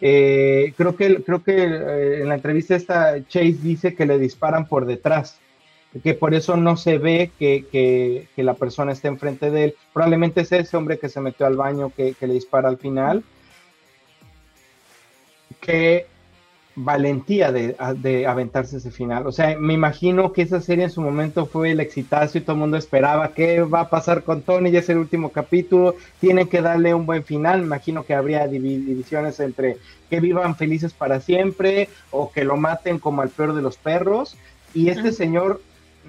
[0.01, 4.66] Eh, creo que, creo que eh, en la entrevista esta Chase dice que le disparan
[4.66, 5.39] por detrás,
[6.03, 9.75] que por eso no se ve que, que, que la persona esté enfrente de él.
[9.93, 13.22] Probablemente es ese hombre que se metió al baño que, que le dispara al final.
[15.61, 16.07] Que
[16.77, 19.27] valentía de, de, aventarse ese final.
[19.27, 22.53] O sea, me imagino que esa serie en su momento fue el exitazo y todo
[22.53, 26.49] el mundo esperaba qué va a pasar con Tony, ya es el último capítulo, tienen
[26.49, 27.61] que darle un buen final.
[27.61, 29.77] Me imagino que habría divisiones entre
[30.11, 34.37] que vivan felices para siempre o que lo maten como al peor de los perros.
[34.72, 35.62] Y este señor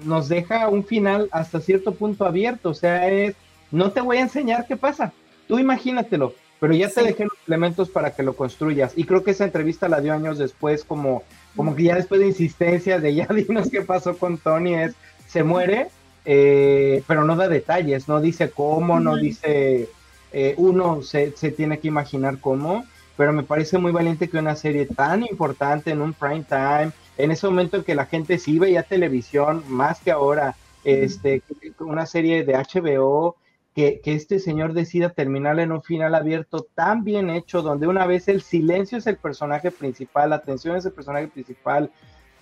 [0.04, 2.70] nos deja un final hasta cierto punto abierto.
[2.70, 3.36] O sea, es,
[3.70, 5.12] no te voy a enseñar qué pasa.
[5.46, 8.92] Tú imagínatelo pero ya te dejé los elementos para que lo construyas.
[8.96, 11.22] Y creo que esa entrevista la dio años después, como,
[11.54, 14.94] como que ya después de insistencias de ya dinos qué pasó con Tony, es
[15.26, 15.88] se muere,
[16.24, 19.88] eh, pero no da detalles, no dice cómo, no dice,
[20.32, 22.84] eh, uno se, se, tiene que imaginar cómo,
[23.16, 27.30] pero me parece muy valiente que una serie tan importante en un prime time, en
[27.30, 31.42] ese momento en que la gente sí veía televisión, más que ahora, este,
[31.80, 33.36] una serie de HBO,
[33.76, 38.26] que, este señor decida terminar en un final abierto tan bien hecho, donde una vez
[38.26, 41.90] el silencio es el personaje principal, la atención es el personaje principal,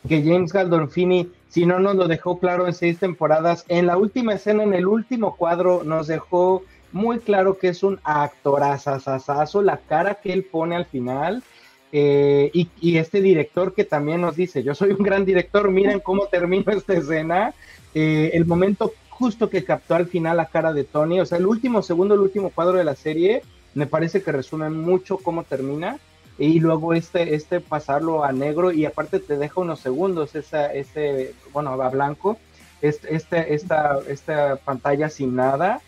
[0.09, 4.35] que James Galdolfini, si no nos lo dejó claro en seis temporadas, en la última
[4.35, 6.63] escena, en el último cuadro, nos dejó
[6.93, 11.43] muy claro que es un actorazazazazo, la cara que él pone al final.
[11.91, 16.27] Eh, y, este director que también nos dice, yo soy un gran director, miren cómo
[16.27, 17.55] termino esta escena,
[17.95, 21.21] eh, el momento justo que captó al final la cara de Tony.
[21.21, 23.43] O sea, el último segundo, el último cuadro de la serie,
[23.75, 25.99] me parece que resume mucho cómo termina.
[26.37, 31.33] Y luego este, este pasarlo a negro y aparte te deja unos segundos esa, ese,
[31.53, 32.39] bueno, a blanco,
[32.83, 35.81] este, este, esta, esta pantalla sin nada,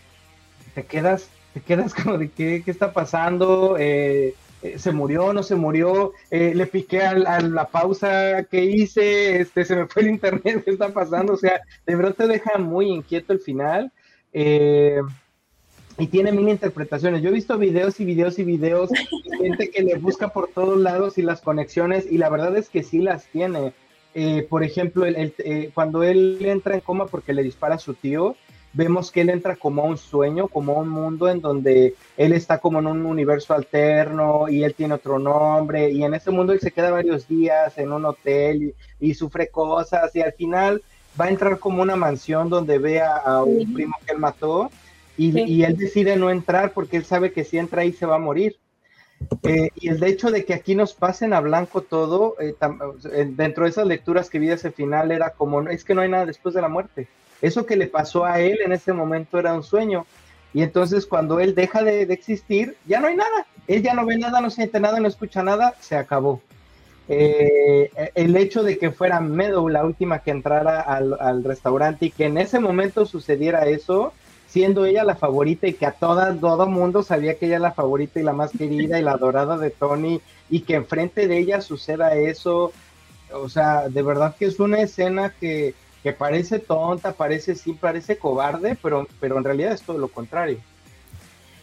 [0.76, 5.42] te quedas, te quedas como de qué, qué está pasando, eh, eh, se murió, no
[5.42, 10.08] se murió, eh, le piqué a, la pausa que hice, este, se me fue el
[10.10, 11.34] internet, ¿qué está pasando?
[11.34, 13.92] O sea, de verdad te deja muy inquieto el final.
[14.32, 15.00] Eh,
[15.98, 17.22] y tiene mil interpretaciones.
[17.22, 18.90] Yo he visto videos y videos y videos,
[19.40, 22.82] gente que le busca por todos lados y las conexiones, y la verdad es que
[22.82, 23.72] sí las tiene.
[24.50, 25.06] por ejemplo,
[25.72, 28.36] cuando él entra en coma porque le dispara a su tío,
[28.72, 32.32] vemos que él entra como a un sueño, como a un mundo en donde él
[32.32, 36.52] está como en un universo alterno y él tiene otro nombre y en ese mundo
[36.52, 40.82] él se queda varios días en un hotel y, sufre cosas y al final
[41.18, 44.70] va a entrar como una mansión donde ve a, un primo que él mató
[45.16, 48.18] y, él decide no entrar porque él sabe que si entra ahí se va a
[48.18, 48.56] morir.
[49.44, 52.54] Eh, y el hecho de que aquí nos pasen a blanco todo, eh,
[53.12, 56.10] eh, dentro de esas lecturas que vi ese final, era como, es que no hay
[56.10, 57.08] nada después de la muerte.
[57.42, 60.06] Eso que le pasó a él en ese momento era un sueño.
[60.54, 63.46] Y entonces cuando él deja de, existir, ya no hay nada.
[63.66, 66.40] Él ya no ve nada, no siente nada, no escucha nada, se acabó.
[67.08, 72.24] Eh, el hecho de que fuera Meadow la última que entrara al, restaurante y que
[72.24, 74.12] en ese momento sucediera eso,
[74.48, 77.72] siendo ella la favorita y que a toda, todo mundo sabía que ella era la
[77.72, 81.60] favorita y la más querida y la adorada de Tony y que enfrente de ella
[81.60, 82.72] suceda eso,
[83.32, 85.74] o sea, de verdad que es una escena que,
[86.06, 90.60] que parece tonta, parece sí, parece cobarde, pero, pero en realidad es todo lo contrario.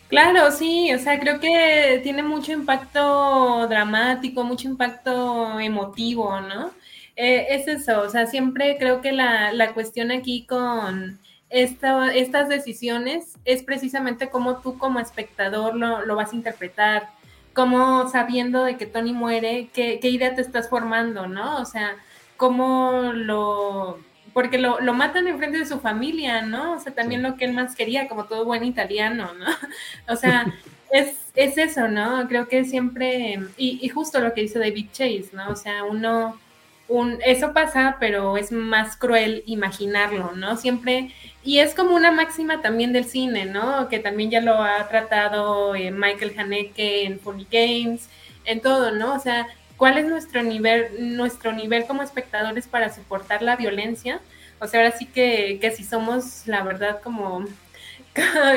[0.10, 6.72] Claro, sí, o sea, creo que tiene mucho impacto dramático, mucho impacto emotivo, ¿no?
[7.16, 11.20] Eh, es eso, o sea, siempre creo que la, la cuestión aquí con
[11.50, 17.12] esta, estas decisiones es precisamente cómo tú como espectador lo, lo, vas a interpretar,
[17.54, 21.62] cómo sabiendo de que Tony muere, qué idea te estás formando, ¿no?
[21.62, 21.96] O sea,
[22.36, 24.00] cómo lo
[24.34, 26.74] porque lo, lo matan en frente de su familia, ¿no?
[26.74, 29.46] O sea, también lo que él más quería, como todo buen italiano, ¿no?
[30.12, 30.46] O sea,
[30.92, 32.28] es, es eso, ¿no?
[32.28, 35.50] Creo que siempre, y, y, justo lo que dice David Chase, ¿no?
[35.50, 36.40] O sea, uno,
[36.88, 40.58] un, eso pasa, pero es más cruel imaginarlo, ¿no?
[40.58, 41.12] Siempre,
[41.44, 43.88] y es como una máxima también del cine, ¿no?
[43.90, 48.10] Que también ya lo ha tratado eh, Michael Haneke en Funny Games,
[48.46, 49.16] en todo, ¿no?
[49.16, 49.48] O sea,
[49.84, 54.22] cuál es nuestro nivel, nuestro nivel como espectadores para soportar la violencia.
[54.60, 57.44] O sea, ahora sí que, que si somos, la verdad, como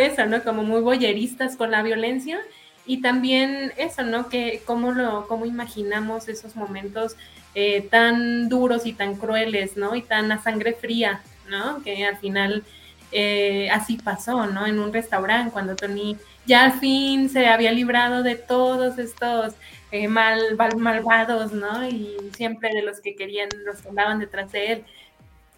[0.00, 0.44] eso, ¿no?
[0.44, 2.38] Como muy boyeristas con la violencia.
[2.86, 4.28] Y también eso, ¿no?
[4.28, 7.16] Que cómo lo, cómo imaginamos esos momentos
[7.56, 9.96] eh, tan duros y tan crueles, ¿no?
[9.96, 11.82] Y tan a sangre fría, ¿no?
[11.82, 12.62] Que al final
[13.10, 14.64] eh, así pasó, ¿no?
[14.64, 16.16] En un restaurante, cuando Tony
[16.46, 19.54] ya al fin se había librado de todos estos
[20.02, 21.86] eh, mal, malvados, ¿no?
[21.86, 24.84] Y siempre de los que querían, los que andaban detrás de él.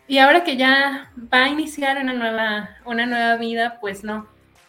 [0.07, 4.26] Y ahora que ya va a iniciar una nueva, una nueva vida, pues no,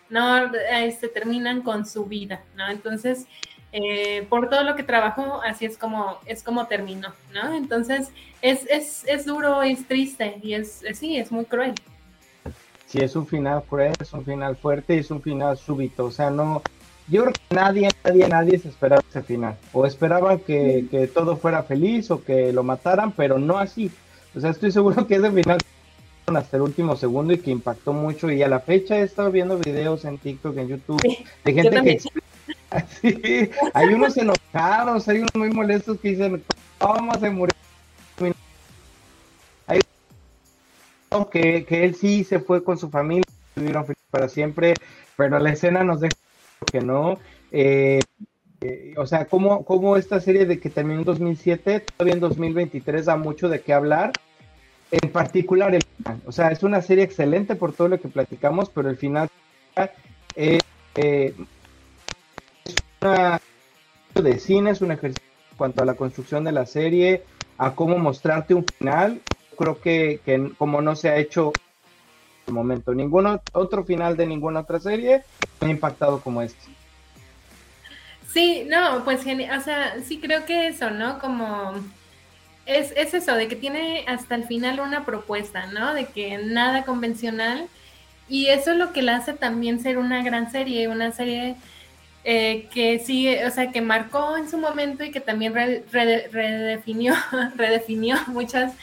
[0.09, 2.69] no, este, terminan con su vida, ¿no?
[2.69, 3.25] Entonces,
[3.71, 7.53] eh, por todo lo que trabajó, así es como, es como terminó, ¿no?
[7.53, 8.09] Entonces,
[8.41, 11.73] es, es, es duro, es triste y es, sí, es muy cruel.
[12.87, 16.31] Sí, es un final cruel, es un final fuerte es un final súbito, o sea,
[16.31, 16.63] no,
[17.09, 19.57] yo creo que nadie, nadie, nadie se esperaba ese final.
[19.73, 23.91] O esperaban que, que, todo fuera feliz o que lo mataran, pero no así.
[24.35, 25.59] O sea, estoy seguro que ese final
[26.37, 28.31] hasta el último segundo y que impactó mucho.
[28.31, 31.01] Y a la fecha he estado viendo videos en TikTok, en YouTube,
[31.43, 31.99] de gente que
[33.01, 36.43] sí, hay unos enojados, hay unos muy molestos que dicen,
[36.77, 37.55] ¿cómo se murió?
[39.67, 39.79] Hay
[41.31, 43.23] que, que él sí se fue con su familia,
[43.55, 44.75] vivieron para siempre,
[45.17, 46.15] pero la escena nos deja
[46.67, 47.17] que no.
[47.51, 48.03] Eh,
[48.61, 53.05] eh, o sea, como, como esta serie de que terminó en 2007, todavía en 2023
[53.05, 54.11] da mucho de qué hablar.
[54.91, 56.21] En particular, el final.
[56.25, 59.29] O sea, es una serie excelente por todo lo que platicamos, pero el final
[60.35, 60.57] eh,
[60.95, 61.33] es
[63.01, 63.39] una
[64.15, 67.23] de cine, es un ejercicio en cuanto a la construcción de la serie,
[67.57, 69.21] a cómo mostrarte un final.
[69.57, 71.53] Creo que, que como no se ha hecho
[72.51, 72.93] momento.
[72.93, 75.23] Ningún otro final de ninguna otra serie
[75.61, 76.61] me ha impactado como este.
[78.33, 81.19] Sí, no, pues o sea, sí creo que eso, ¿no?
[81.19, 81.73] Como
[82.65, 85.93] es, es eso, de que tiene hasta el final una propuesta, ¿no?
[85.93, 87.67] De que nada convencional.
[88.27, 91.55] Y eso es lo que la hace también ser una gran serie, una serie
[92.23, 97.15] eh, que sí, o sea, que marcó en su momento y que también redefinió,
[97.55, 98.73] redefinió muchas,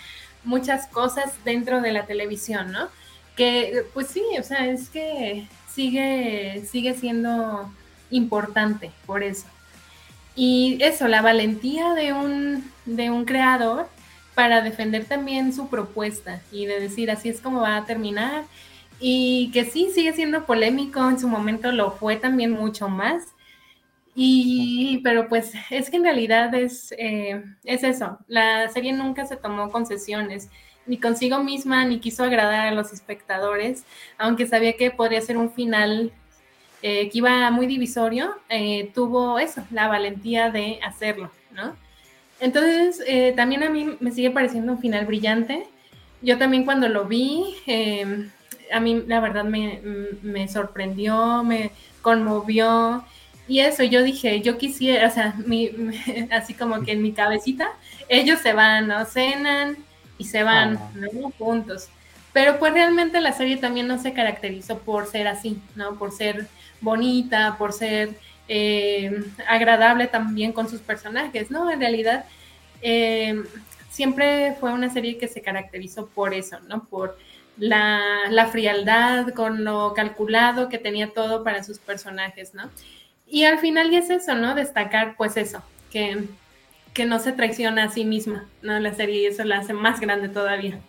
[0.43, 2.89] muchas cosas dentro de la televisión, ¿no?
[3.37, 7.71] Que pues sí, o sea, es que sigue, sigue siendo
[8.11, 9.47] importante por eso.
[10.35, 13.89] Y eso, la valentía de un, de un creador
[14.35, 18.45] para defender también su propuesta y de decir así es como va a terminar.
[18.99, 23.25] Y que sí, sigue siendo polémico, en su momento lo fue también mucho más.
[24.15, 29.37] Y, pero pues es que en realidad es, eh, es eso, la serie nunca se
[29.37, 30.49] tomó concesiones,
[30.87, 33.85] ni consigo misma, ni quiso agradar a los espectadores,
[34.19, 36.13] aunque sabía que podría ser un final
[36.83, 41.75] eh, que iba muy divisorio, eh, tuvo eso, la valentía de hacerlo, ¿no?
[42.39, 43.03] Entonces,
[43.35, 45.67] también a mí me sigue pareciendo un final brillante.
[46.21, 47.57] Yo también cuando lo vi,
[48.71, 49.81] a mí la verdad me,
[50.21, 51.71] me sorprendió, me
[52.03, 53.03] conmovió
[53.49, 55.71] y eso, yo dije, yo quisiera, o sea, mi,
[56.31, 57.71] así como que en mi cabecita,
[58.09, 59.05] ellos se van, ¿no?
[59.05, 59.77] Cenan
[60.19, 60.91] y se van, ah.
[60.95, 61.31] ¿no?
[61.39, 61.89] Juntos.
[62.33, 65.99] Pero pues realmente la serie también no se caracterizó por ser así, ¿no?
[65.99, 66.49] Por ser
[66.81, 68.11] bonita, por ser
[68.49, 71.71] eh, agradable también con sus personajes, ¿no?
[71.71, 72.27] En realidad,
[72.83, 73.43] eh,
[73.89, 76.85] siempre fue una serie que se caracterizó por eso, ¿no?
[76.85, 77.17] Por
[77.57, 82.71] la, la frialdad, con lo calculado que tenía todo para sus personajes, ¿no?
[83.27, 84.55] Y al final y es eso, ¿no?
[84.55, 86.25] Destacar pues eso, que,
[86.97, 88.81] que no se traiciona a sí misma, ¿no?
[88.81, 90.81] La serie y eso la hace más grande todavía.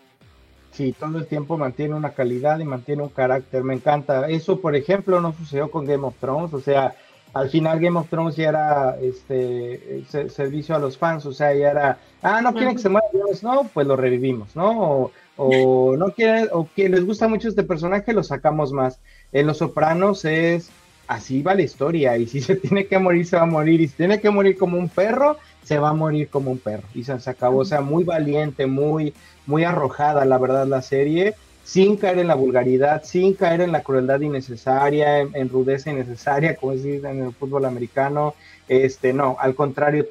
[0.72, 4.30] Sí, todo el tiempo mantiene una calidad y mantiene un carácter, me encanta.
[4.30, 6.96] Eso, por ejemplo, no sucedió con Game of Thrones, o sea,
[7.34, 11.72] al final Game of Thrones ya era este servicio a los fans, o sea, ya
[11.72, 13.06] era, ah, no quieren que se muera
[13.42, 14.80] no, pues lo revivimos, ¿no?
[14.80, 19.02] O, o no quieren, o que les gusta mucho este personaje, lo sacamos más.
[19.34, 20.72] En Los Sopranos es
[21.08, 22.18] así va la historia.
[22.18, 23.82] Y si se tiene que morir, se va a morir.
[23.82, 25.38] Y si tiene que morir como un perro,
[25.68, 26.88] se va a morir como un perro.
[26.94, 27.60] Y se, acabó.
[27.60, 29.14] O sea, muy valiente, muy,
[29.46, 31.36] muy arrojada, la verdad, la serie.
[31.66, 36.72] Sin caer en la vulgaridad, sin caer en la crueldad innecesaria, en, rudeza innecesaria, como
[36.72, 38.34] se dice en el fútbol americano.
[38.70, 40.08] Este, no, al contrario,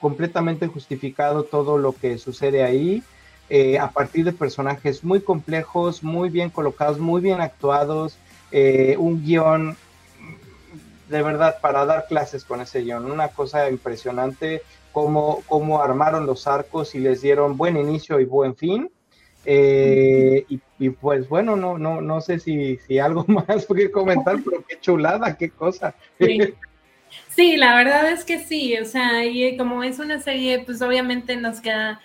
[0.00, 3.04] completamente justificado todo lo que sucede ahí.
[3.48, 8.18] Eh, a partir de personajes muy complejos, muy bien colocados, muy bien actuados,
[8.50, 9.76] eh, un guion
[11.08, 13.08] de verdad para dar clases con ese guion.
[13.08, 14.62] Una cosa impresionante
[14.96, 18.90] cómo, cómo armaron los arcos y les dieron buen inicio y buen fin.
[19.44, 20.46] Eh,
[20.78, 24.80] y, pues bueno, no, no, no sé si, si algo más que comentar, pero qué
[24.80, 25.94] chulada, qué cosa.
[26.18, 27.58] Sí.
[27.58, 31.60] la verdad es que sí, o sea, y como es una serie, pues obviamente nos
[31.60, 32.00] queda,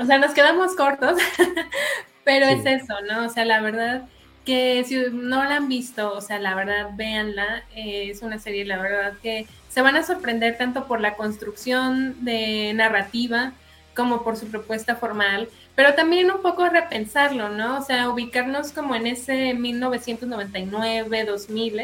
[0.00, 1.18] o sea, nos quedamos cortos,
[2.24, 3.26] pero es eso, ¿no?
[3.26, 4.08] O sea, la verdad,
[4.44, 7.62] que si no la han visto, o sea, la verdad, véanla.
[7.76, 12.24] Eh, es una serie, la verdad, que se van a sorprender tanto por la construcción
[12.24, 13.52] de narrativa
[13.94, 17.78] como por su propuesta formal, pero también un poco repensarlo, ¿no?
[17.78, 21.82] O sea, ubicarnos como en ese 1999, 2000,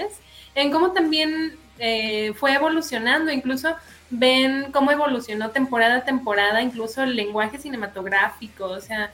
[0.54, 3.74] en cómo también eh, fue evolucionando, incluso
[4.10, 9.12] ven cómo evolucionó temporada a temporada, incluso el lenguaje cinematográfico, o sea,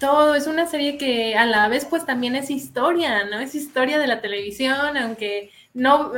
[0.00, 3.40] todo, es una serie que a la vez pues también es historia, ¿no?
[3.40, 6.12] Es historia de la televisión, aunque no,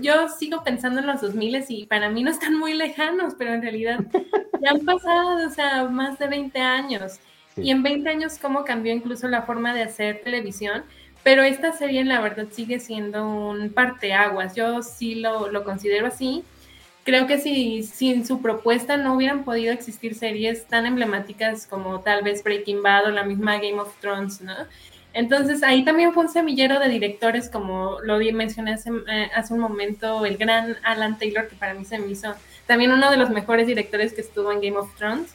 [0.00, 3.62] yo sigo pensando en los 2000 y para mí no están muy lejanos, pero en
[3.62, 4.00] realidad
[4.60, 7.20] ya han pasado, o sea, más de 20 años.
[7.56, 10.84] Y en 20 años cómo cambió incluso la forma de hacer televisión,
[11.22, 16.44] pero esta serie la verdad sigue siendo un parteaguas, yo sí lo, lo considero así
[17.06, 22.24] creo que si sin su propuesta no hubieran podido existir series tan emblemáticas como tal
[22.24, 24.54] vez Breaking Bad o la misma Game of Thrones, ¿no?
[25.16, 29.60] Entonces ahí también fue un semillero de directores, como lo mencioné hace, eh, hace, un
[29.60, 32.34] momento, el gran Alan Taylor, que para mí se me hizo
[32.66, 35.30] también uno de los mejores directores que estuvo en Game of Thrones.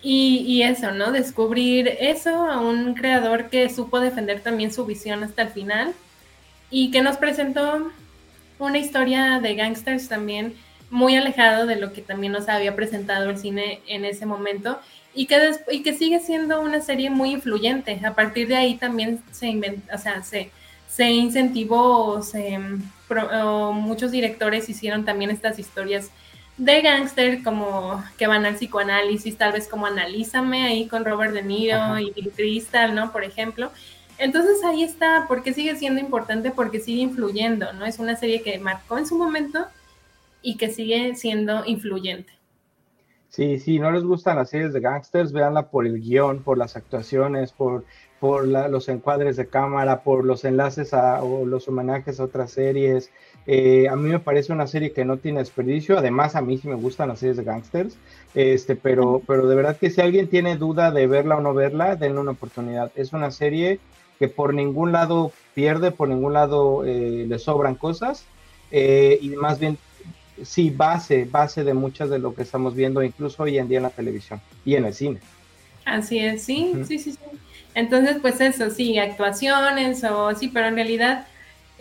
[0.00, 1.12] Y, y, eso, ¿no?
[1.12, 5.92] Descubrir eso a un creador que supo defender también su visión hasta el final
[6.70, 7.92] y que nos presentó
[8.58, 10.54] una historia de gangsters también
[10.88, 14.80] muy alejado de lo que también nos había presentado el cine en ese momento
[15.14, 18.00] y que, y que sigue siendo una serie muy influyente.
[18.04, 20.50] A partir de ahí también se, o sea, se,
[20.88, 22.58] se incentivó, se,
[23.72, 26.10] muchos directores hicieron también estas historias
[26.56, 31.42] de gangster como que van al psicoanálisis, tal vez como Analízame ahí con Robert De
[31.42, 33.12] Niro y Bill Crystal, ¿no?
[33.12, 33.70] Por ejemplo.
[34.18, 37.86] Entonces ahí está, porque sigue siendo importante, porque sigue influyendo, ¿no?
[37.86, 39.66] Es una serie que marcó en su momento
[40.42, 42.39] y que sigue siendo influyente.
[43.30, 46.76] Sí, sí, no les gustan las series de gangsters, véanla por el guion, por las
[46.76, 47.84] actuaciones, por,
[48.18, 53.10] por los encuadres de cámara, por los enlaces a, o los homenajes a otras series.
[53.46, 55.96] Eh, a mí me parece una serie que no tiene desperdicio.
[55.96, 57.96] Además, a mí sí me gustan las series de gangsters.
[58.34, 61.94] Este, pero, pero de verdad que si alguien tiene duda de verla o no verla,
[61.94, 62.90] denle una oportunidad.
[62.96, 63.78] Es una serie
[64.18, 68.24] que por ningún lado pierde, por ningún lado eh, le sobran cosas,
[68.72, 69.78] eh, y más bien
[70.44, 73.84] sí base, base de muchas de lo que estamos viendo incluso hoy en día en
[73.84, 75.18] la televisión y en el cine.
[75.84, 77.18] Así es, sí, sí, sí, sí.
[77.74, 81.26] Entonces, pues eso, sí, actuaciones o sí, pero en realidad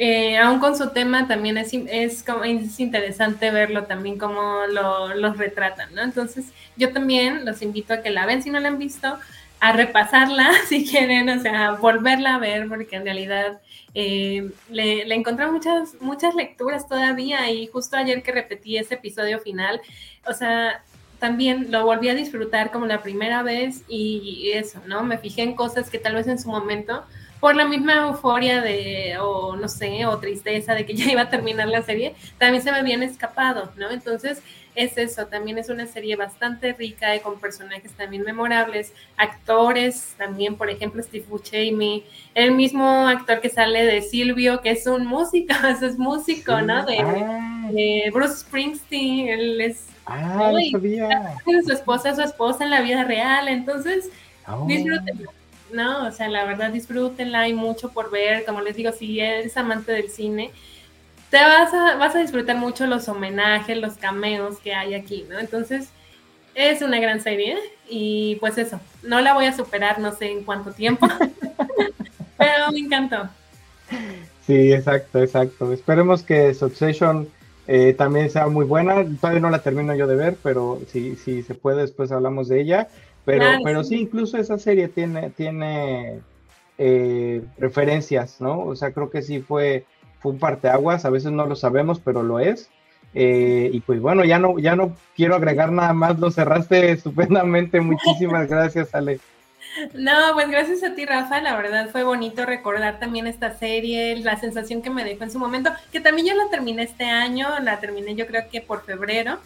[0.02, 5.38] eh, aún con su tema también es, es, es interesante verlo también como lo, los
[5.38, 6.02] retratan, ¿no?
[6.02, 6.46] Entonces
[6.78, 9.20] yo también los invito a que la ven si no la han visto,
[9.60, 13.60] a repasarla si quieren, o sea, volverla a ver, porque en realidad
[13.94, 19.82] eh, le, encontré muchas, muchas lecturas todavía y justo ayer que repetí ese episodio final,
[20.28, 20.84] o sea,
[21.20, 25.04] también lo volví a disfrutar como la primera vez y eso, ¿no?
[25.04, 27.04] Me fijé en cosas que tal vez en su momento,
[27.40, 31.30] por la misma euforia de, o no sé, o tristeza de que ya iba a
[31.30, 33.90] terminar la serie, también se me habían escapado, ¿no?
[33.90, 34.42] Entonces,
[34.84, 40.56] es eso, también es una serie bastante rica y con personajes también memorables, actores, también
[40.56, 42.04] por ejemplo Steve Buscemi,
[42.34, 46.86] el mismo actor que sale de Silvio, que es un músico, es músico, ¿no?
[46.88, 47.70] Ah.
[47.72, 49.88] De, Bruce Springsteen, él es...
[50.06, 51.38] Ah, sabía.
[51.66, 54.10] Su esposa, su esposa en la vida real, entonces
[54.48, 54.68] oh.
[55.72, 56.08] ¿no?
[56.08, 59.92] O sea, la verdad disfrútenla, hay mucho por ver, como les digo, si eres amante
[59.92, 60.52] del cine,
[61.30, 65.40] te vas a, vas a disfrutar mucho los homenajes, los cameos que hay aquí, ¿no?
[65.40, 65.90] Entonces,
[66.56, 67.58] es una gran serie
[67.88, 71.08] y pues eso, no la voy a superar no sé en cuánto tiempo,
[72.38, 73.30] pero me encantó.
[74.46, 75.72] Sí, exacto, exacto.
[75.72, 77.30] Esperemos que Succession
[77.68, 79.06] eh, también sea muy buena.
[79.22, 82.62] Todavía no la termino yo de ver, pero si, si se puede, después hablamos de
[82.62, 82.88] ella.
[83.26, 84.00] Pero, pero sí.
[84.00, 86.22] incluso esa serie tiene, tiene
[86.80, 88.62] eh, referencias, ¿no?
[88.62, 89.86] O sea, creo que sí fue
[90.20, 92.70] fue un parteaguas, a veces no lo sabemos, pero lo es.
[93.16, 97.82] Eh, y pues bueno, ya no, ya no quiero agregar nada más, lo cerraste estupendamente.
[97.82, 99.20] Muchísimas gracias, Ale.
[99.94, 101.42] No, pues gracias a ti, Rafa.
[101.42, 105.40] La verdad fue bonito recordar también esta serie, la sensación que me dejó en su
[105.40, 109.40] momento, que también yo la terminé este año, la terminé yo creo que por febrero.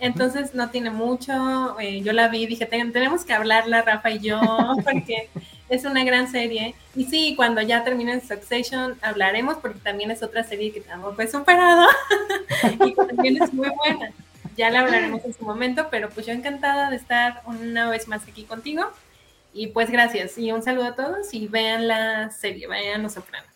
[0.00, 1.78] Entonces no tiene mucho.
[1.80, 4.40] Eh, yo la vi, dije, tenemos que hablarla, Rafa y yo,
[4.84, 5.28] porque
[5.68, 6.74] es una gran serie.
[6.94, 11.28] Y sí, cuando ya termine Succession hablaremos, porque también es otra serie que tampoco he
[11.28, 11.86] superado
[12.84, 14.12] y que también es muy buena.
[14.56, 18.26] Ya la hablaremos en su momento, pero pues yo encantada de estar una vez más
[18.26, 18.82] aquí contigo.
[19.52, 23.48] Y pues gracias y un saludo a todos y vean la serie, vayan Los Sopranos.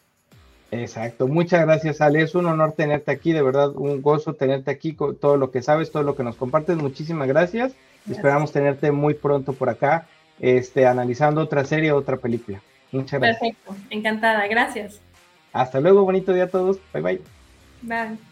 [0.70, 4.94] Exacto, muchas gracias Ale, es un honor tenerte aquí, de verdad un gozo tenerte aquí
[4.94, 7.72] con todo lo que sabes, todo lo que nos compartes, muchísimas gracias.
[8.10, 10.08] Esperamos tenerte muy pronto por acá
[10.40, 12.60] este, analizando otra serie o otra película.
[12.90, 13.40] Muchas gracias.
[13.40, 15.00] Perfecto, encantada, gracias.
[15.52, 16.78] Hasta luego, bonito día a todos.
[16.92, 17.20] Bye bye.
[17.82, 18.31] Bye.